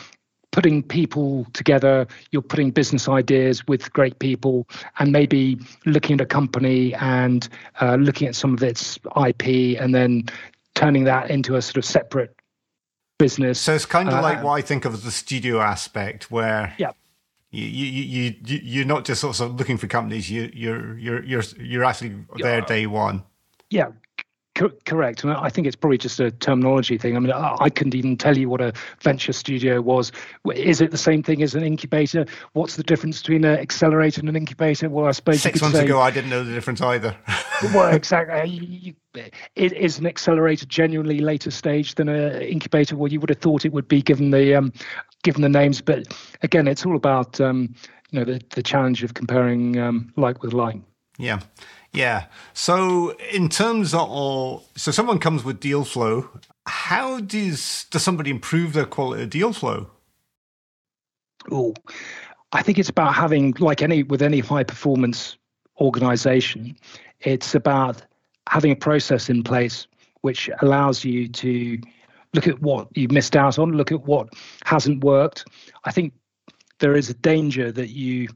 [0.52, 4.68] putting people together, you're putting business ideas with great people,
[5.00, 7.50] and maybe looking at a company and
[7.82, 10.26] uh, looking at some of its IP, and then
[10.76, 12.37] turning that into a sort of separate
[13.18, 13.60] business.
[13.60, 16.76] So it's kind of uh, like what I think of as the studio aspect, where
[16.78, 16.92] yeah.
[17.50, 20.30] You, you you you're not just sort of looking for companies.
[20.30, 23.24] You you're you're you're you're actually there day one.
[23.70, 23.92] Yeah,
[24.58, 25.24] Co- correct.
[25.24, 27.16] And I think it's probably just a terminology thing.
[27.16, 30.12] I mean, I, I couldn't even tell you what a venture studio was.
[30.56, 32.26] Is it the same thing as an incubator?
[32.54, 34.90] What's the difference between an accelerator and an incubator?
[34.90, 37.16] Well, I suppose six months say, ago I didn't know the difference either.
[37.72, 38.50] well, exactly.
[38.50, 38.96] You,
[39.56, 42.96] it is an accelerator genuinely later stage than an incubator?
[42.96, 44.74] Well, you would have thought it would be given the um,
[45.22, 46.08] given the names, but
[46.42, 47.76] again, it's all about um,
[48.10, 50.78] you know the the challenge of comparing um, like with like.
[51.20, 51.42] Yeah.
[51.98, 52.26] Yeah.
[52.54, 56.30] So in terms of so someone comes with deal flow,
[56.68, 59.90] how does does somebody improve their quality of deal flow?
[61.52, 61.74] Oh,
[62.52, 65.38] I think it's about having like any with any high performance
[65.82, 66.78] organization,
[67.22, 68.04] it's about
[68.48, 69.88] having a process in place
[70.22, 71.80] which allows you to
[72.36, 74.30] look at what you've missed out on, look at what
[74.66, 75.46] hasn't worked.
[75.86, 76.14] I think
[76.78, 78.28] there is a danger that you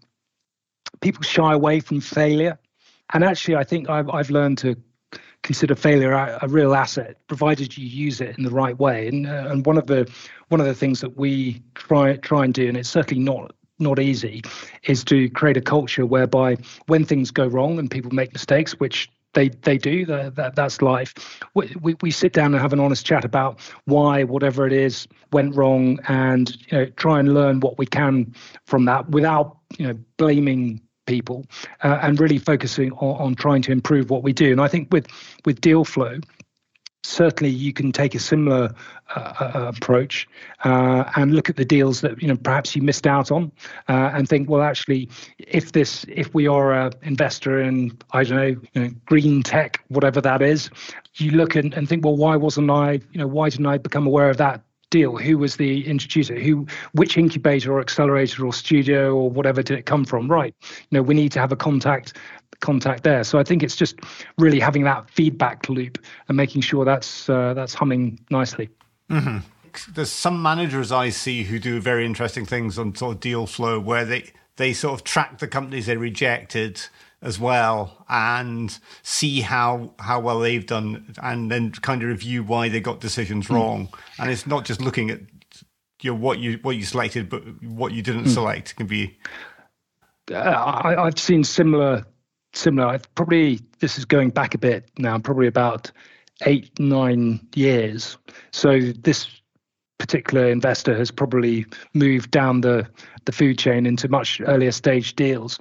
[1.02, 2.58] people shy away from failure
[3.14, 4.76] and actually, I think I've, I've learned to
[5.44, 9.08] consider failure a, real asset, provided you use it in the right way.
[9.08, 10.10] And uh, and one of the
[10.50, 14.00] one of the things that we try try and do, and it's certainly not not
[14.00, 14.42] easy,
[14.84, 19.10] is to create a culture whereby when things go wrong and people make mistakes, which
[19.34, 21.14] they they do that, that that's life
[21.54, 25.08] we, we, we sit down and have an honest chat about why whatever it is
[25.32, 28.34] went wrong and you know try and learn what we can
[28.66, 31.46] from that without you know blaming people
[31.84, 34.52] uh, and really focusing on, on, trying to improve what we do.
[34.52, 35.08] And I think with
[35.46, 36.20] with deal flow,
[37.04, 38.74] certainly you can take a similar
[39.16, 40.28] uh, uh, approach
[40.64, 43.52] uh, and look at the deals that you know perhaps you missed out on
[43.90, 48.38] uh, and think well actually if this if we are an investor in i don't
[48.38, 50.70] know, you know, green tech whatever that is
[51.16, 54.06] you look and, and think well why wasn't i you know why didn't i become
[54.06, 59.16] aware of that deal who was the introducer who which incubator or accelerator or studio
[59.16, 62.14] or whatever did it come from right you know we need to have a contact
[62.62, 63.24] contact there.
[63.26, 64.00] So I think it's just
[64.38, 68.70] really having that feedback loop and making sure that's uh, that's humming nicely.
[69.10, 69.40] Mm-hmm.
[69.94, 73.80] There's some managers I see who do very interesting things on sort of deal flow
[73.80, 76.82] where they they sort of track the companies they rejected
[77.22, 82.68] as well and see how how well they've done and then kind of review why
[82.68, 83.56] they got decisions mm.
[83.56, 83.90] wrong.
[84.20, 85.20] And it's not just looking at
[86.02, 88.34] you know, what you what you selected, but what you didn't mm.
[88.34, 89.18] select can be.
[90.32, 92.04] Uh, I, I've seen similar
[92.54, 92.88] similar.
[92.88, 95.92] I've probably this is going back a bit now, probably about
[96.46, 98.18] eight nine years.
[98.52, 99.28] So this
[100.00, 102.88] particular investor has probably moved down the
[103.26, 105.60] the food chain into much earlier stage deals.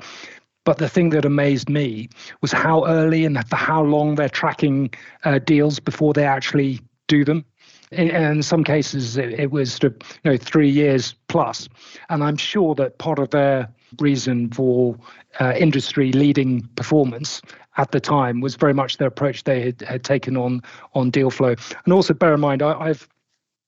[0.64, 2.08] But the thing that amazed me
[2.42, 4.92] was how early and for how long they're tracking
[5.24, 7.44] uh, deals before they actually do them.
[7.90, 11.68] In, in some cases, it, it was sort of, you know three years plus.
[12.08, 14.96] and I'm sure that part of their reason for
[15.40, 17.42] uh, industry leading performance
[17.76, 20.62] at the time was very much the approach they had, had taken on
[20.94, 21.54] on deal flow.
[21.84, 23.08] And also bear in mind, I, have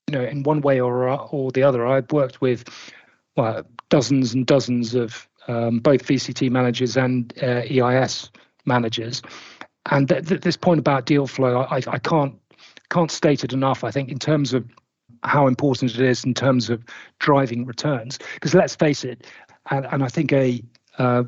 [0.09, 2.65] you know in one way or or the other, I've worked with
[3.37, 8.31] well, dozens and dozens of um, both VCT managers and uh, EIS
[8.65, 9.23] managers.
[9.91, 12.35] And th- th- this point about deal flow, I, I can't
[12.91, 13.85] can't state it enough.
[13.85, 14.65] I think in terms of
[15.25, 16.85] how important it is in terms of
[17.19, 18.19] driving returns.
[18.35, 19.27] Because let's face it,
[19.71, 20.63] and, and I think a
[20.99, 21.25] uh,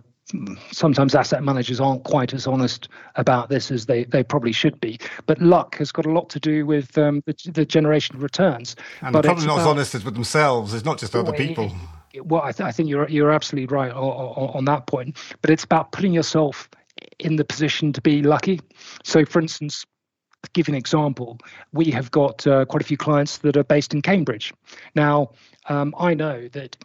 [0.73, 4.99] sometimes asset managers aren't quite as honest about this as they, they probably should be.
[5.27, 8.75] But luck has got a lot to do with um, the, the, generation of returns.
[9.03, 10.73] And but probably not about, as honest as with themselves.
[10.73, 11.73] It's not just other people.
[12.23, 15.17] Well, I, th- I, think you're you're absolutely right on, on, that point.
[15.41, 16.69] But it's about putting yourself
[17.19, 18.61] in the position to be lucky.
[19.03, 19.85] So, for instance,
[20.53, 21.39] give you an example,
[21.73, 24.53] we have got uh, quite a few clients that are based in Cambridge.
[24.95, 25.31] Now,
[25.69, 26.77] um, I know that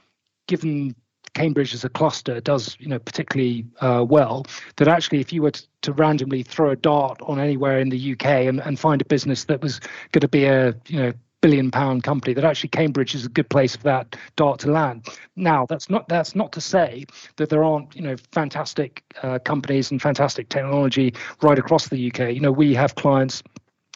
[0.48, 0.96] given
[1.34, 4.46] Cambridge as a cluster does, you know, particularly uh, well.
[4.78, 8.14] That actually, if you were to, to, randomly throw a dart on anywhere in the
[8.14, 9.80] UK and, and find a business that was
[10.12, 13.50] going to be a, you know, billion pound company that actually Cambridge is a good
[13.50, 15.08] place for that dart to land.
[15.36, 17.06] Now that's not that's not to say
[17.38, 22.34] that there aren't you know fantastic uh, companies and fantastic technology right across the UK.
[22.34, 23.44] You know we have clients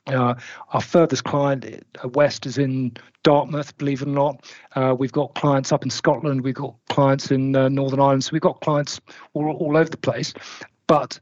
[0.08, 0.36] uh,
[0.72, 1.66] our furthest client
[2.04, 2.92] uh, west is in
[3.24, 4.54] Dartmouth, believe it or not.
[4.76, 6.42] Uh, we've got clients up in Scotland.
[6.42, 8.24] We've got clients in uh, Northern Ireland.
[8.26, 9.00] So we've got clients
[9.34, 10.34] all, all over the place.
[10.88, 11.20] But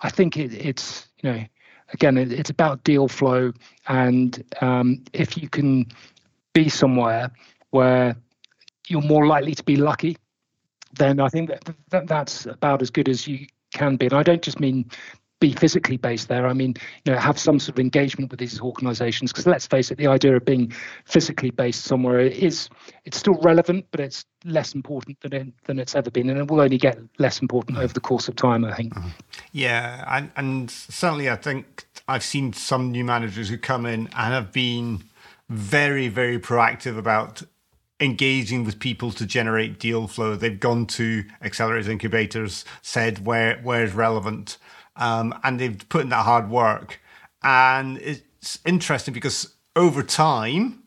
[0.00, 1.44] I think it, it's, you know,
[1.92, 3.52] again, it, it's about deal flow.
[3.88, 5.86] And um, if you can
[6.52, 7.30] be somewhere
[7.70, 8.16] where
[8.88, 10.16] you're more likely to be lucky,
[10.94, 14.06] then I think that, that that's about as good as you can be.
[14.06, 14.90] And I don't just mean
[15.42, 16.46] be physically based there.
[16.46, 19.32] I mean, you know, have some sort of engagement with these organisations.
[19.32, 20.72] Because let's face it, the idea of being
[21.04, 22.68] physically based somewhere is
[23.04, 26.48] it's still relevant, but it's less important than it, than it's ever been, and it
[26.48, 28.64] will only get less important over the course of time.
[28.64, 28.94] I think.
[28.94, 29.08] Mm-hmm.
[29.50, 34.32] Yeah, and and certainly, I think I've seen some new managers who come in and
[34.32, 35.02] have been
[35.48, 37.42] very very proactive about
[38.00, 40.36] engaging with people to generate deal flow.
[40.36, 44.56] They've gone to accelerators, incubators, said where where is relevant,
[44.96, 47.00] um, and they've put in that hard work.
[47.42, 50.82] And it's interesting because over time,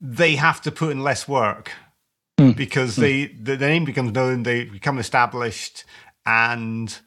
[0.00, 1.72] they have to put in less work
[2.38, 2.56] mm.
[2.56, 3.00] because mm.
[3.00, 5.84] they the, the name becomes known, they become established,
[6.26, 6.98] and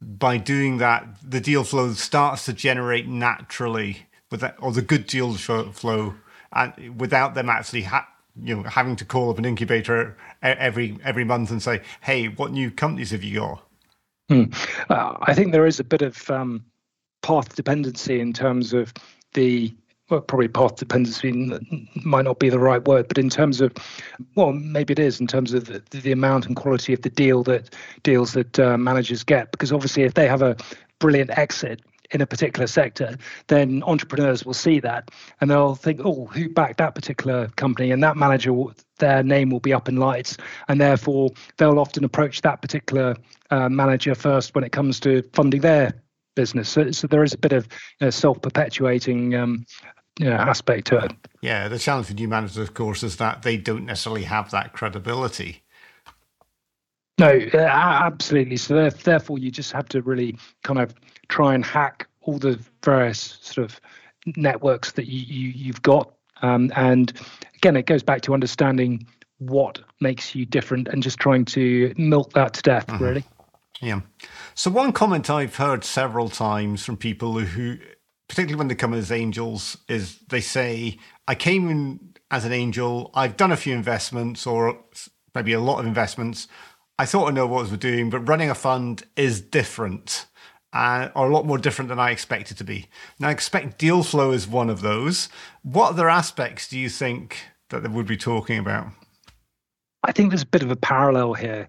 [0.00, 4.06] by doing that, the deal flow starts to generate naturally
[4.58, 6.14] or the good deal flow,
[6.52, 8.08] and without them actually ha-
[8.42, 12.52] you know having to call up an incubator every every month and say, "Hey, what
[12.52, 13.63] new companies have you got?"
[14.34, 14.92] Hmm.
[14.92, 16.64] Uh, I think there is a bit of um,
[17.22, 18.92] path dependency in terms of
[19.34, 19.74] the
[20.10, 21.32] well, probably path dependency
[22.04, 23.72] might not be the right word, but in terms of,
[24.34, 27.42] well, maybe it is in terms of the, the amount and quality of the deal
[27.44, 29.50] that deals that uh, managers get.
[29.50, 30.56] Because obviously, if they have a
[30.98, 31.80] brilliant exit
[32.10, 33.16] in a particular sector,
[33.46, 35.10] then entrepreneurs will see that
[35.40, 37.90] and they'll think, oh, who backed that particular company?
[37.90, 38.52] And that manager,
[39.04, 40.36] their name will be up in lights.
[40.68, 43.16] And therefore, they'll often approach that particular
[43.50, 45.92] uh, manager first when it comes to funding their
[46.34, 46.68] business.
[46.68, 47.68] So, so there is a bit of
[48.00, 49.66] you know, self perpetuating um,
[50.18, 51.12] you know, aspect to it.
[51.42, 54.72] Yeah, the challenge for new managers, of course, is that they don't necessarily have that
[54.72, 55.62] credibility.
[57.18, 58.56] No, uh, absolutely.
[58.56, 60.94] So therefore, you just have to really kind of
[61.28, 63.80] try and hack all the various sort of
[64.36, 66.14] networks that you, you have got.
[66.42, 67.12] Um, and
[67.56, 69.06] again, it goes back to understanding
[69.38, 73.04] what makes you different and just trying to milk that to death, mm-hmm.
[73.04, 73.24] really.
[73.80, 74.00] Yeah.
[74.54, 77.76] So one comment I've heard several times from people who,
[78.28, 83.10] particularly when they come as angels, is they say, "I came in as an angel.
[83.14, 84.78] I've done a few investments or
[85.34, 86.48] maybe a lot of investments.
[86.98, 90.26] I thought I know what I was doing, but running a fund is different."
[90.74, 92.88] Uh, or a lot more different than I expected to be.
[93.20, 95.28] Now, I expect deal flow is one of those.
[95.62, 97.38] What other aspects do you think
[97.70, 98.88] that they would be talking about?
[100.02, 101.68] I think there's a bit of a parallel here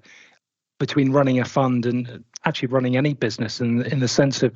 [0.80, 4.54] between running a fund and actually running any business in, in the sense of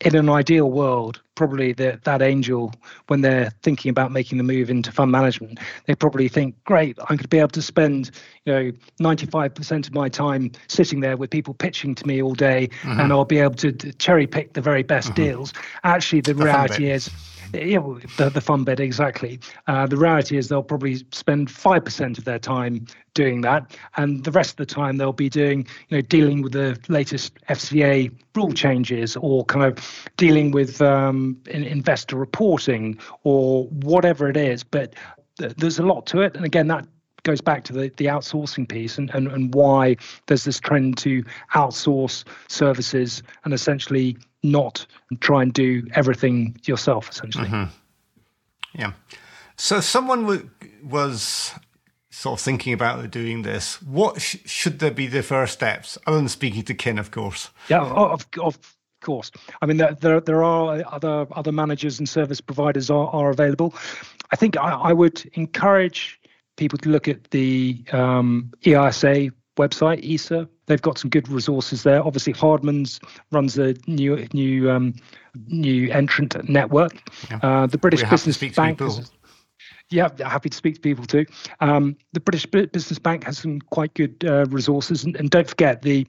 [0.00, 2.72] in an ideal world probably that that angel
[3.08, 7.16] when they're thinking about making the move into fund management they probably think great i'm
[7.16, 8.10] going to be able to spend
[8.44, 12.68] you know 95% of my time sitting there with people pitching to me all day
[12.82, 13.00] mm-hmm.
[13.00, 15.22] and i'll be able to, to, cherry pick the very best mm-hmm.
[15.22, 15.52] deals
[15.84, 17.10] actually the, the reality is
[17.52, 17.78] yeah,
[18.16, 19.40] the, the fun bit exactly.
[19.66, 24.24] Uh, the reality is they'll probably spend five percent of their time doing that, and
[24.24, 28.12] the rest of the time they'll be doing, you know, dealing with the latest FCA
[28.34, 34.62] rule changes, or kind of dealing with um, investor reporting, or whatever it is.
[34.62, 34.94] But
[35.38, 36.86] th- there's a lot to it, and again, that
[37.24, 39.96] goes back to the, the outsourcing piece and, and, and why
[40.26, 41.22] there's this trend to
[41.54, 44.86] outsource services and essentially not
[45.20, 47.48] try and do everything yourself, essentially.
[47.48, 47.70] Mm-hmm.
[48.74, 48.92] Yeah.
[49.56, 50.50] So, someone w-
[50.84, 51.52] was
[52.10, 53.80] sort of thinking about doing this.
[53.82, 57.50] What sh- should there be the first steps, other than speaking to Kin, of course?
[57.68, 58.58] Yeah, of, of
[59.00, 59.30] course.
[59.62, 63.74] I mean, there, there, there are other other managers and service providers are, are available.
[64.32, 66.20] I think I, I would encourage
[66.56, 70.48] people to look at the um, EISA website, ESA.
[70.66, 72.02] They've got some good resources there.
[72.04, 73.00] Obviously, Hardman's
[73.30, 74.94] runs a new new um,
[75.46, 76.92] new entrant network.
[77.30, 77.38] Yeah.
[77.42, 78.80] Uh, the British Business Bank.
[79.90, 81.24] Yeah, happy to speak to people too.
[81.60, 85.82] Um, the British Business Bank has some quite good uh, resources, and, and don't forget
[85.82, 86.06] the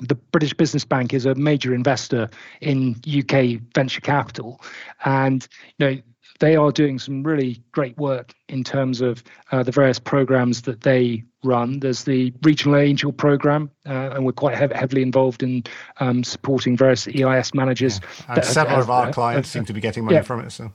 [0.00, 2.30] the British Business Bank is a major investor
[2.60, 4.60] in UK venture capital,
[5.04, 5.46] and
[5.78, 6.02] you know
[6.40, 10.82] they are doing some really great work in terms of uh, the various programs that
[10.82, 11.80] they run.
[11.80, 15.64] There's the Regional Angel Program, uh, and we're quite hev- heavily involved in
[15.98, 18.00] um, supporting various EIS managers.
[18.00, 18.34] Yeah.
[18.34, 20.50] And several have, of our clients seem to be getting money yeah, from it.
[20.50, 20.72] So.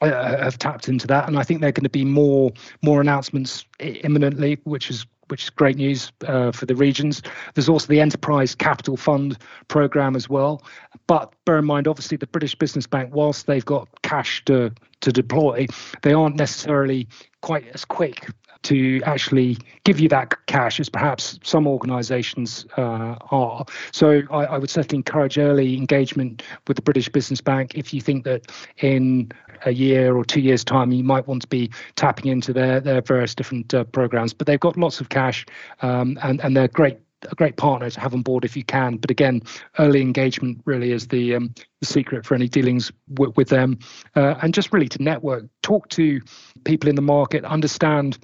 [0.00, 2.52] Uh, have tapped into that, and I think there are going to be more
[2.82, 7.22] more announcements imminently, which is which is great news uh, for the regions.
[7.54, 10.62] There's also the Enterprise Capital Fund program as well.
[11.06, 15.12] But bear in mind, obviously, the British Business Bank, whilst they've got cash to to
[15.12, 15.66] deploy,
[16.02, 17.06] they aren't necessarily
[17.42, 18.30] quite as quick
[18.64, 23.64] to actually give you that cash as perhaps some organisations uh, are.
[23.92, 28.00] So I, I, would certainly encourage early engagement with the British Business Bank if you
[28.00, 29.30] think that in
[29.64, 33.00] a year or two years' time you might want to be tapping into their their
[33.00, 34.32] various different uh, programs.
[34.32, 35.46] But they've got lots of cash
[35.82, 36.98] um, and and they're great
[37.30, 38.96] a great partner to have on board if you can.
[38.96, 39.42] But again,
[39.78, 43.78] early engagement really is the um, the secret for any dealings w- with them,
[44.16, 46.20] uh, and just really to network, talk to
[46.64, 48.18] people in the market, understand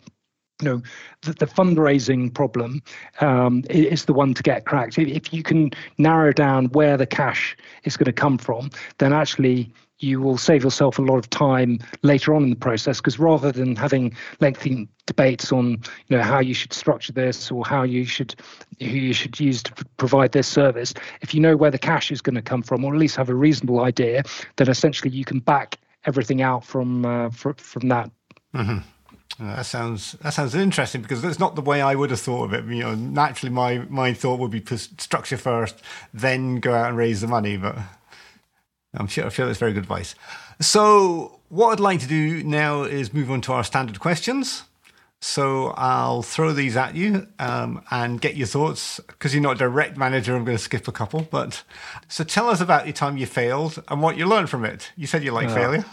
[0.61, 0.82] you know
[1.22, 2.82] the, the fundraising problem
[3.20, 7.56] um, is the one to get cracked if you can narrow down where the cash
[7.84, 11.78] is going to come from then actually you will save yourself a lot of time
[12.02, 15.72] later on in the process because rather than having lengthy debates on
[16.08, 18.34] you know how you should structure this or how you should
[18.78, 22.20] who you should use to provide this service if you know where the cash is
[22.20, 24.22] going to come from or at least have a reasonable idea
[24.56, 28.11] then essentially you can back everything out from uh, fr- from that
[28.54, 28.78] mm-hmm.
[29.41, 32.53] That sounds that sounds interesting because that's not the way I would have thought of
[32.53, 32.64] it.
[32.66, 35.80] You know, naturally, my my thought would be structure first,
[36.12, 37.57] then go out and raise the money.
[37.57, 37.76] But
[38.95, 40.14] I'm sure I feel that's very good advice.
[40.61, 44.64] So, what I'd like to do now is move on to our standard questions.
[45.22, 49.01] So I'll throw these at you um, and get your thoughts.
[49.07, 51.28] Because you're not a direct manager, I'm going to skip a couple.
[51.30, 51.62] But
[52.09, 54.93] so tell us about your time you failed and what you learned from it.
[54.97, 55.84] You said you like uh, failure.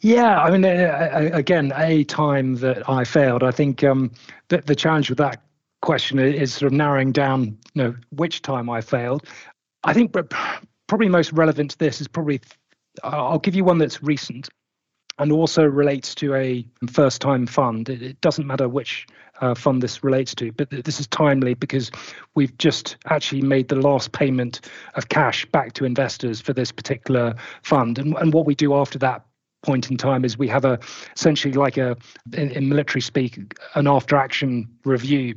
[0.00, 3.42] Yeah, I mean, uh, again, a time that I failed.
[3.42, 4.12] I think um,
[4.48, 5.42] the, the challenge with that
[5.80, 9.26] question is sort of narrowing down, you know, which time I failed.
[9.84, 10.14] I think
[10.86, 12.40] probably most relevant to this is probably
[13.02, 14.48] I'll give you one that's recent
[15.18, 17.88] and also relates to a first time fund.
[17.88, 19.06] It, it doesn't matter which
[19.40, 21.90] uh, fund this relates to, but this is timely because
[22.34, 27.34] we've just actually made the last payment of cash back to investors for this particular
[27.62, 27.98] fund.
[27.98, 29.24] And, and what we do after that
[29.62, 30.78] point in time is we have a
[31.16, 31.96] essentially like a
[32.34, 35.34] in, in military speak an after action review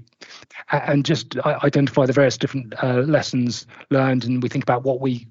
[0.71, 5.27] and just identify the various different uh, lessons learned and we think about what we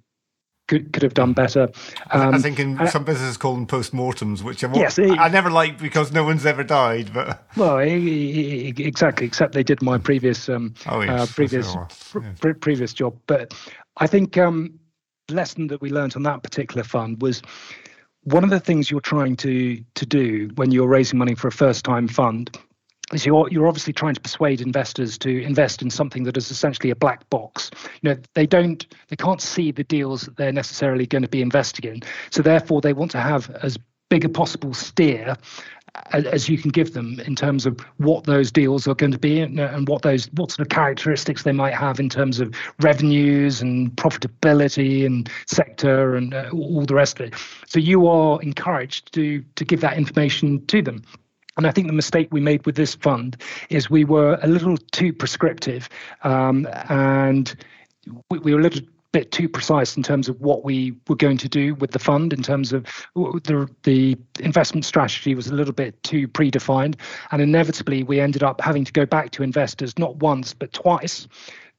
[0.68, 1.70] could could have done better.
[2.10, 5.50] Um, I think in some businesses call them post-mortems, which I, yes, it, I never
[5.50, 7.12] like because no one's ever died.
[7.12, 9.26] But well, exactly.
[9.26, 12.54] Except they did my previous um, oh, yes, uh, previous yes.
[12.60, 13.18] previous job.
[13.26, 13.54] But
[13.96, 14.78] I think um,
[15.26, 17.42] the lesson that we learned on that particular fund was
[18.32, 21.52] one of the things you're trying to to do when you're raising money for a
[21.52, 22.56] first time fund
[23.12, 26.90] is you're you're obviously trying to persuade investors to invest in something that is essentially
[26.90, 27.70] a black box.
[28.02, 31.42] You know, they don't they can't see the deals that they're necessarily going to be
[31.42, 32.02] investing in.
[32.30, 33.78] So therefore they want to have as
[34.10, 35.36] big a possible steer
[36.12, 39.40] as you can give them in terms of what those deals are going to be
[39.40, 43.92] and what those what sort of characteristics they might have in terms of revenues and
[43.92, 47.34] profitability and sector and uh, all the rest of it.
[47.66, 51.02] So you are encouraged to to give that information to them.
[51.56, 53.36] And I think the mistake we made with this fund
[53.68, 55.88] is we were a little too prescriptive
[56.22, 57.54] um, and
[58.30, 58.82] we, we were a little
[59.12, 62.32] bit too precise in terms of what we were going to do with the fund
[62.32, 62.84] in terms of
[63.14, 66.96] the the investment strategy was a little bit too predefined
[67.32, 71.26] and inevitably we ended up having to go back to investors not once but twice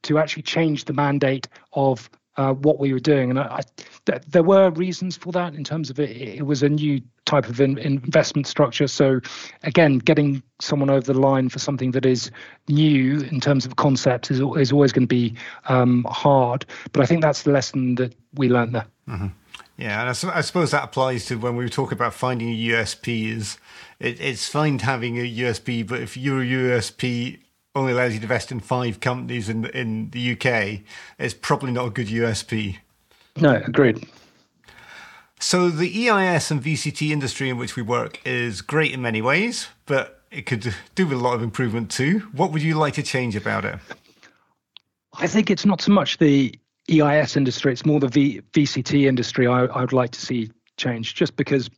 [0.02, 2.10] to actually change the mandate of
[2.40, 3.28] uh, what we were doing.
[3.28, 3.60] And I, I,
[4.06, 6.10] th- there were reasons for that in terms of it.
[6.10, 8.88] It was a new type of in, investment structure.
[8.88, 9.20] So,
[9.62, 12.30] again, getting someone over the line for something that is
[12.68, 15.34] new in terms of concepts is, is always going to be
[15.66, 16.64] um, hard.
[16.92, 18.86] But I think that's the lesson that we learned there.
[19.06, 19.26] Mm-hmm.
[19.76, 23.36] Yeah, and I, I, suppose that applies to when we talk about finding a USP.
[23.36, 23.58] Is
[23.98, 27.40] it, it's fine having a USP, but if your USP
[27.74, 30.80] only allows you to invest in five companies in in the UK,
[31.18, 32.78] it's probably not a good USP.
[33.36, 34.06] No, agreed.
[35.38, 39.68] So the EIS and VCT industry in which we work is great in many ways,
[39.86, 42.28] but it could do with a lot of improvement too.
[42.32, 43.78] What would you like to change about it?
[45.14, 46.54] I think it's not so much the
[46.90, 49.46] EIS industry; it's more the v- VCT industry.
[49.46, 51.70] I, I would like to see change, just because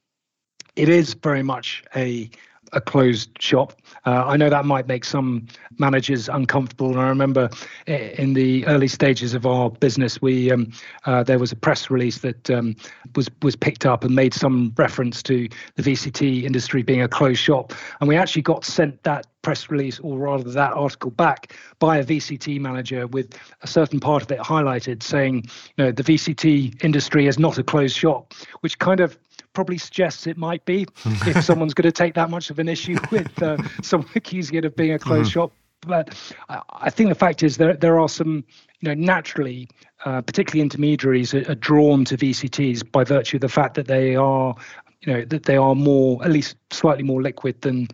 [0.75, 2.31] it is very much a
[2.73, 3.75] a closed shop.
[4.07, 5.47] Uh, I know that might make some
[5.79, 6.91] managers uncomfortable.
[6.91, 7.51] And I remember
[7.87, 10.73] in the early stages of our business, we um,
[11.05, 12.77] uh, there was a press release that um,
[13.15, 17.41] was was picked up and made some reference to the VCT industry being a closed
[17.41, 21.99] shop, and we actually got sent that press release, or rather that article back by
[21.99, 25.45] a VCT manager with a certain part of it highlighted, saying,
[25.77, 29.19] you know, the VCT industry is not a closed shop, which kind of
[29.53, 32.97] probably suggests it might be if someone's going to take that much of an issue
[33.11, 35.41] with uh, someone accusing it of being a closed mm-hmm.
[35.41, 35.53] shop.
[35.83, 36.15] But
[36.49, 38.45] I, I, think the fact is there there are some,
[38.81, 39.69] you know, naturally,
[40.05, 44.15] uh, particularly intermediaries are, are drawn to VCTs by virtue of the fact that they
[44.15, 44.55] are,
[45.01, 47.89] you know, that they are more, at least slightly more liquid than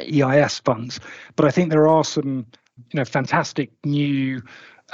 [0.00, 1.00] EIS funds.
[1.34, 2.46] But I think there are some,
[2.92, 4.40] you know, fantastic new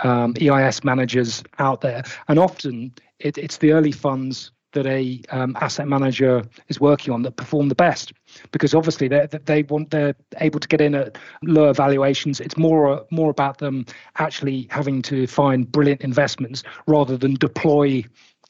[0.02, 5.56] um, EIS managers out there, and often it, it's the early funds that a um,
[5.60, 8.12] asset manager is working on that perform the best
[8.52, 13.04] because obviously they they want they're able to get in at lower valuations it's more
[13.10, 13.84] more about them
[14.18, 18.02] actually having to find brilliant investments rather than deploy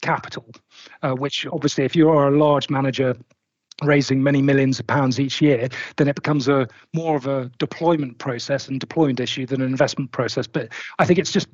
[0.02, 0.46] capital
[1.02, 3.14] uh, which obviously if you are a large manager
[3.82, 8.18] raising many millions of pounds each year, then it becomes a more of a deployment
[8.18, 10.46] process and deployment issue than an investment process.
[10.46, 10.68] But
[10.98, 11.48] I think it's just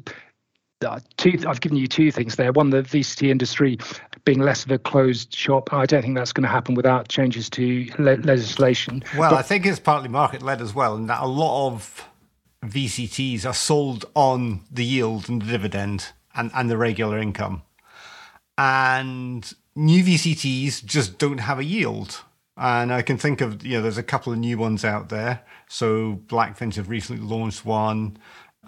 [0.85, 1.39] Uh, two.
[1.47, 2.53] I've given you two things there.
[2.53, 3.79] One, the VCT industry
[4.27, 5.73] being less of a closed shop.
[5.73, 9.03] I don't think that's going to happen without changes to le- legislation.
[9.17, 12.07] Well, but, I think it's partly market led as well, and that a lot of
[12.63, 17.63] VCTs are sold on the yield and the dividend and, and the regular income.
[18.59, 22.23] And new VCTs just don't have a yield.
[22.59, 25.43] And I can think of, you know, there's a couple of new ones out there.
[25.69, 28.19] So Blackfinch have recently launched one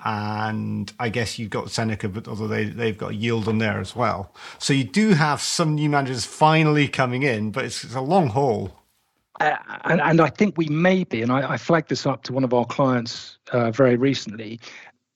[0.05, 3.97] and I guess you've got Seneca, but although they they've got yield on there as
[3.97, 4.33] well.
[4.59, 8.29] So you do have some new managers finally coming in, but it's, it's a long
[8.29, 8.77] haul.
[9.41, 12.33] Uh, and, and, I think we may be, and I, I flagged this up to
[12.33, 14.59] one of our clients uh, very recently.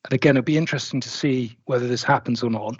[0.04, 2.76] And again, it'll be interesting to see whether this happens or not.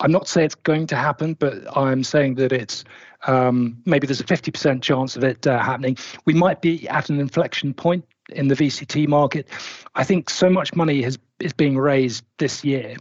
[0.00, 2.84] I'm not saying it's going to happen, but I'm saying that it's
[3.28, 5.96] um, maybe there's a 50% chance of it uh, happening.
[6.24, 9.48] We might be at an inflection point in the VCT market.
[9.94, 12.96] I think so much money has is being raised this year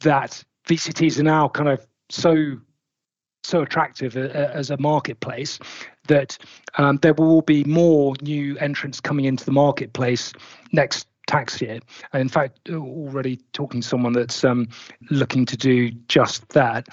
[0.00, 2.56] that VCTs are now kind of so
[3.42, 5.58] so attractive as a marketplace
[6.08, 6.36] that
[6.76, 10.32] um, there will be more new entrants coming into the marketplace
[10.72, 11.78] next tax year.
[12.12, 14.68] And In fact, already talking to someone that's um,
[15.10, 16.88] looking to do just that.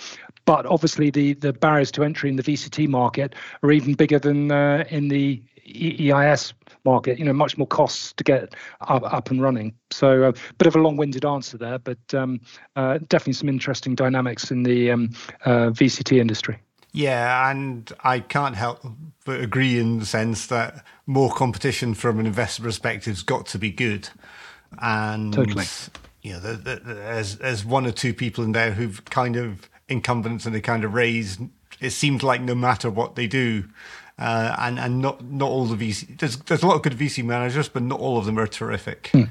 [0.45, 4.51] But obviously, the, the barriers to entry in the VCT market are even bigger than
[4.51, 6.53] uh, in the EIS
[6.85, 7.19] market.
[7.19, 9.73] You know, much more costs to get up, up and running.
[9.91, 12.39] So a uh, bit of a long-winded answer there, but um,
[12.75, 15.09] uh, definitely some interesting dynamics in the um,
[15.45, 16.57] uh, VCT industry.
[16.93, 18.79] Yeah, and I can't help
[19.25, 23.59] but agree in the sense that more competition from an investor perspective has got to
[23.59, 24.09] be good.
[24.81, 25.65] And totally.
[26.21, 29.69] you know, the, the, there's there's one or two people in there who've kind of
[29.87, 31.37] incumbents and they kind of raise.
[31.79, 33.65] It seems like no matter what they do,
[34.19, 36.17] uh, and and not not all the VC.
[36.17, 39.09] There's there's a lot of good VC managers, but not all of them are terrific.
[39.11, 39.23] Hmm.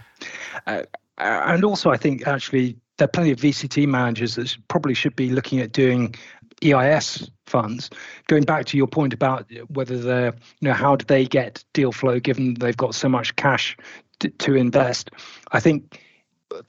[0.66, 0.82] Uh,
[1.18, 5.30] and also, I think actually there are plenty of VCT managers that probably should be
[5.30, 6.14] looking at doing
[6.62, 7.90] EIS funds.
[8.28, 11.92] Going back to your point about whether they're, you know, how do they get deal
[11.92, 13.76] flow given they've got so much cash
[14.20, 15.10] to, to invest?
[15.52, 16.00] I think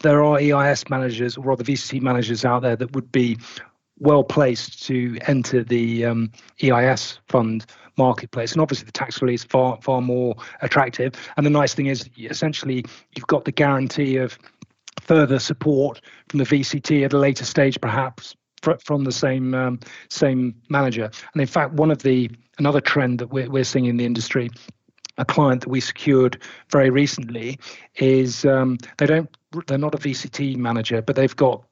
[0.02, 3.38] there are EIS managers or rather VCT managers out there that would be
[4.00, 6.32] well placed to enter the um,
[6.62, 7.66] EIS fund
[7.98, 8.52] marketplace.
[8.52, 11.14] And obviously, the tax relief is far far more attractive.
[11.36, 12.86] And the nice thing is, essentially,
[13.16, 14.38] you've got the guarantee of
[15.02, 18.36] further support from the VCT at a later stage, perhaps
[18.84, 19.80] from the same um,
[20.10, 21.10] same manager.
[21.34, 24.50] And in fact, one of the another trend that we're we're seeing in the industry,
[25.18, 27.60] a client that we secured very recently,
[27.96, 29.30] is um, they don't
[29.68, 31.64] they're not a VCT manager, but they've got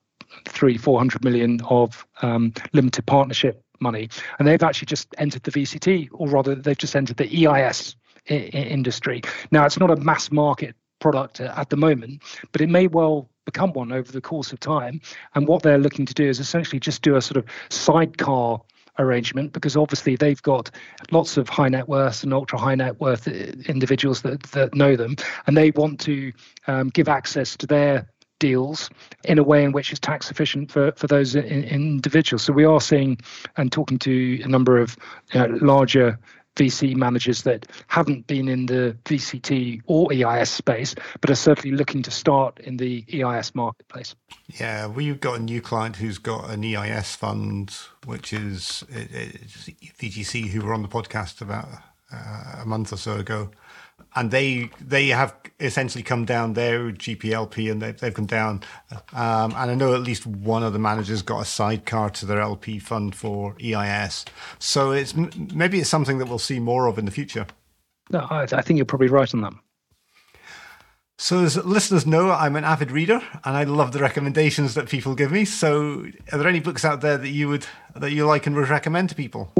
[0.45, 4.09] three four hundred million of um, limited partnership money,
[4.39, 7.95] and they've actually just entered the VCT, or rather, they've just entered the EIS
[8.29, 9.21] I- industry.
[9.51, 13.73] Now, it's not a mass market product at the moment, but it may well become
[13.73, 14.99] one over the course of time.
[15.35, 18.61] And what they're looking to do is essentially just do a sort of sidecar
[18.97, 20.71] arrangement because obviously they've got
[21.11, 23.31] lots of high net worth and ultra high net worth uh,
[23.67, 25.15] individuals that, that know them
[25.47, 26.31] and they want to
[26.67, 28.07] um, give access to their
[28.39, 28.89] deals
[29.23, 32.43] in a way in which is tax efficient for, for those in, individuals.
[32.43, 33.17] So we are seeing
[33.57, 34.97] and talking to a number of
[35.33, 36.19] larger
[36.55, 42.01] VC managers that haven't been in the VCT or EIS space, but are certainly looking
[42.03, 44.15] to start in the EIS marketplace.
[44.47, 47.75] Yeah, we've got a new client who's got an EIS fund,
[48.05, 51.67] which is VGC, who were on the podcast about
[52.13, 53.51] uh, a month or so ago
[54.15, 58.61] and they they have essentially come down their GPLP and they've, they've come down.
[59.13, 62.41] Um, and I know at least one of the managers got a sidecar to their
[62.41, 64.25] LP fund for EIS.
[64.59, 67.47] So it's maybe it's something that we'll see more of in the future.
[68.09, 69.53] No, I, I think you're probably right on that.
[71.17, 75.15] So, as listeners know, I'm an avid reader, and I love the recommendations that people
[75.15, 75.45] give me.
[75.45, 78.67] So, are there any books out there that you would that you like and would
[78.67, 79.53] recommend to people?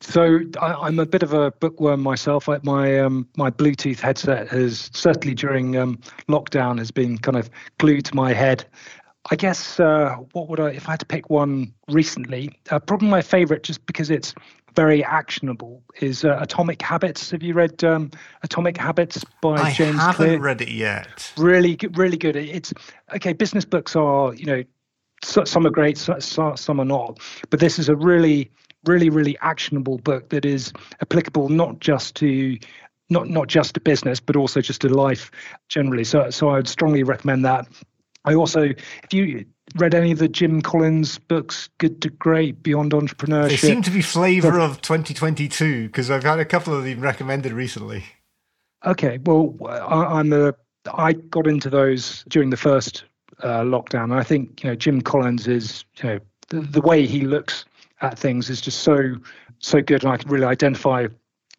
[0.00, 2.48] So, I, am a bit of a bookworm myself.
[2.64, 8.04] My um, my Bluetooth headset has certainly during um, lockdown has been kind of glued
[8.06, 8.66] to my head.
[9.30, 12.58] I guess uh, what would I if I had to pick one recently?
[12.70, 14.34] Uh, probably my favorite, just because it's
[14.76, 17.30] very actionable is uh, Atomic Habits.
[17.30, 18.10] Have you read um,
[18.42, 20.38] Atomic Habits by I James I haven't Clear?
[20.38, 21.32] read it yet.
[21.36, 22.36] Really, really good.
[22.36, 22.72] It's
[23.14, 23.32] okay.
[23.32, 24.62] Business books are, you know,
[25.22, 27.18] some are great, some are not.
[27.50, 28.50] But this is a really,
[28.84, 32.58] really, really actionable book that is applicable not just to
[33.08, 35.30] not not just to business, but also just to life
[35.68, 36.04] generally.
[36.04, 37.66] So, so I would strongly recommend that.
[38.26, 39.46] I also, if you
[39.76, 43.48] read any of the Jim Collins books, Good to Great, Beyond Entrepreneurship?
[43.48, 47.52] They seem to be flavour of 2022 because I've had a couple of them recommended
[47.52, 48.04] recently.
[48.84, 50.54] Okay, well, I, am a.
[50.92, 53.04] I got into those during the first
[53.42, 56.18] uh, lockdown, and I think you know Jim Collins is you know
[56.48, 57.64] the, the way he looks
[58.00, 59.16] at things is just so
[59.58, 61.06] so good, and I can really identify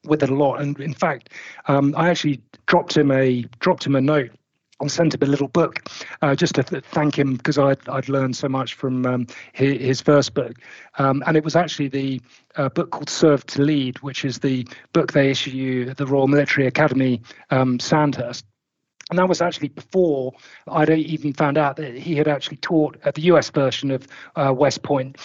[0.06, 0.62] with it a lot.
[0.62, 1.32] And in fact,
[1.68, 4.32] um, I actually dropped him a dropped him a note
[4.80, 5.88] and sent him a little book
[6.22, 9.82] uh, just to th- thank him because I'd, I'd learned so much from um, his,
[9.82, 10.54] his, first book.
[11.00, 12.22] Um, and it was actually the
[12.56, 16.06] uh, book called Serve to Lead, which is the book they issue you at the
[16.06, 18.46] Royal Military Academy, um, Sandhurst.
[19.10, 20.34] And that was actually before
[20.68, 24.06] I'd even found out that he had actually taught at the US version of
[24.36, 25.18] uh, West Point,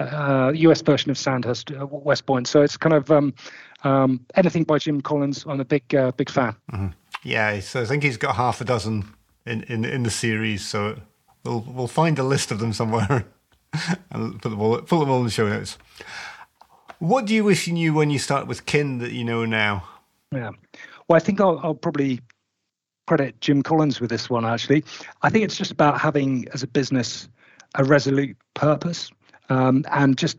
[0.00, 2.48] uh, US version of Sandhurst, uh, West Point.
[2.48, 3.32] So it's kind of um,
[3.84, 5.44] um, anything by Jim Collins.
[5.46, 6.56] I'm a big, uh, big fan.
[6.72, 6.88] Mm-hmm.
[7.22, 9.14] Yeah, so I think he's got half a dozen
[9.46, 10.66] in, in, in the series.
[10.66, 11.00] So
[11.44, 13.26] we'll we'll find a list of them somewhere
[14.10, 15.78] and put them all put them all in the show notes.
[16.98, 19.88] What do you wish you knew when you started with Kin that you know now?
[20.32, 20.50] Yeah,
[21.08, 22.20] well, I think I'll, I'll probably
[23.06, 24.44] credit Jim Collins with this one.
[24.44, 24.84] Actually,
[25.22, 27.28] I think it's just about having as a business
[27.76, 29.10] a resolute purpose
[29.48, 30.38] um, and just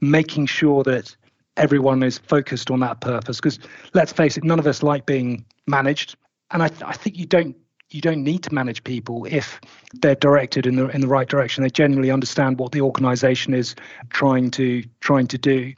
[0.00, 1.16] making sure that
[1.56, 3.38] everyone is focused on that purpose.
[3.38, 3.58] Because
[3.92, 6.16] let's face it, none of us like being managed,
[6.50, 7.56] and I, I think you don't
[7.90, 9.60] you don't need to manage people if
[10.00, 11.62] they're directed in the in the right direction.
[11.62, 13.74] They genuinely understand what the organisation is
[14.10, 15.72] trying to trying to do,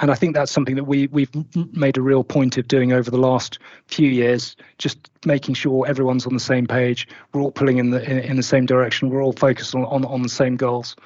[0.00, 1.30] and I think that's something that we we've
[1.72, 6.26] made a real point of doing over the last few years, just making sure everyone's
[6.26, 7.06] on the same page.
[7.32, 9.10] We're all pulling in the in, in the same direction.
[9.10, 10.96] We're all focused on, on on the same goals.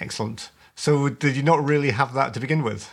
[0.00, 0.50] Excellent.
[0.76, 2.90] So, did you not really have that to begin with?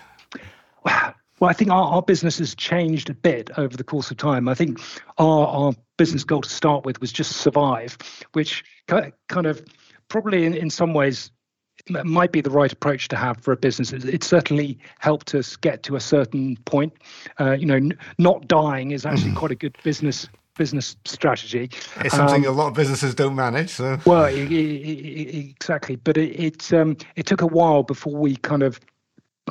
[0.85, 4.47] Well, I think our, our business has changed a bit over the course of time.
[4.47, 4.79] I think
[5.17, 7.97] our, our business goal to start with was just survive,
[8.33, 9.65] which kind of
[10.07, 11.31] probably in, in some ways
[11.89, 13.91] might be the right approach to have for a business.
[13.91, 16.93] It certainly helped us get to a certain point.
[17.39, 19.37] Uh, you know, n- not dying is actually mm.
[19.37, 20.27] quite a good business
[20.57, 21.71] business strategy.
[22.01, 23.69] It's something um, a lot of businesses don't manage.
[23.69, 25.95] So well, it, it, exactly.
[25.95, 28.79] But it it, um, it took a while before we kind of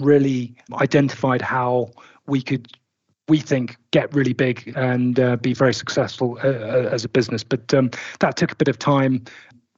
[0.00, 1.90] really identified how
[2.26, 2.68] we could
[3.28, 7.44] we think get really big and uh, be very successful uh, uh, as a business.
[7.44, 9.24] But um, that took a bit of time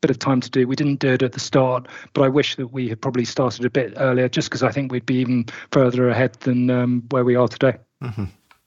[0.01, 0.67] bit of time to do.
[0.67, 3.65] We didn't do it at the start but i wish that we had probably started
[3.65, 7.25] a bit earlier just because i think we'd be even further ahead than um, where
[7.25, 7.79] we are today.
[8.03, 8.25] Mm-hmm.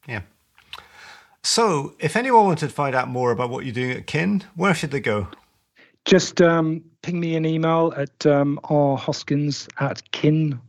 [0.07, 0.21] yeah.
[1.43, 4.73] So if anyone wanted to find out more about what you're doing at kin where
[4.73, 5.27] should they go?
[6.05, 10.59] Just um, ping me an email at um, rhoskins at kin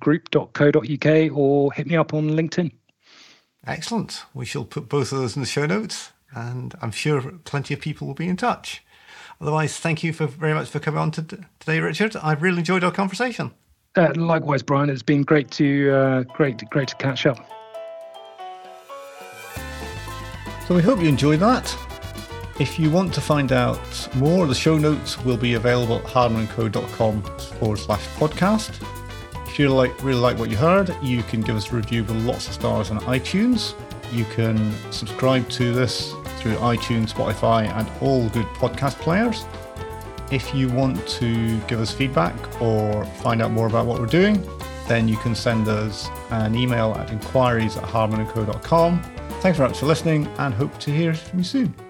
[0.00, 2.72] group.co.uk or hit me up on LinkedIn.
[3.66, 4.24] Excellent.
[4.34, 7.80] We shall put both of those in the show notes, and I'm sure plenty of
[7.80, 8.82] people will be in touch.
[9.40, 12.16] Otherwise, thank you for very much for coming on to today, Richard.
[12.16, 13.52] I've really enjoyed our conversation.
[13.96, 14.88] Uh, likewise, Brian.
[14.88, 17.38] It's been great to uh, great great to catch up.
[20.66, 21.76] So we hope you enjoyed that.
[22.60, 27.22] If you want to find out more, the show notes will be available at hardmanandco.com
[27.58, 29.01] forward slash podcast.
[29.52, 32.16] If you like really like what you heard, you can give us a review with
[32.24, 33.74] lots of stars on iTunes.
[34.10, 39.44] You can subscribe to this through iTunes, Spotify, and all good podcast players.
[40.30, 44.42] If you want to give us feedback or find out more about what we're doing,
[44.88, 49.02] then you can send us an email at inquiries at hardmanandco.com.
[49.42, 51.81] Thanks very much for listening and hope to hear from you soon.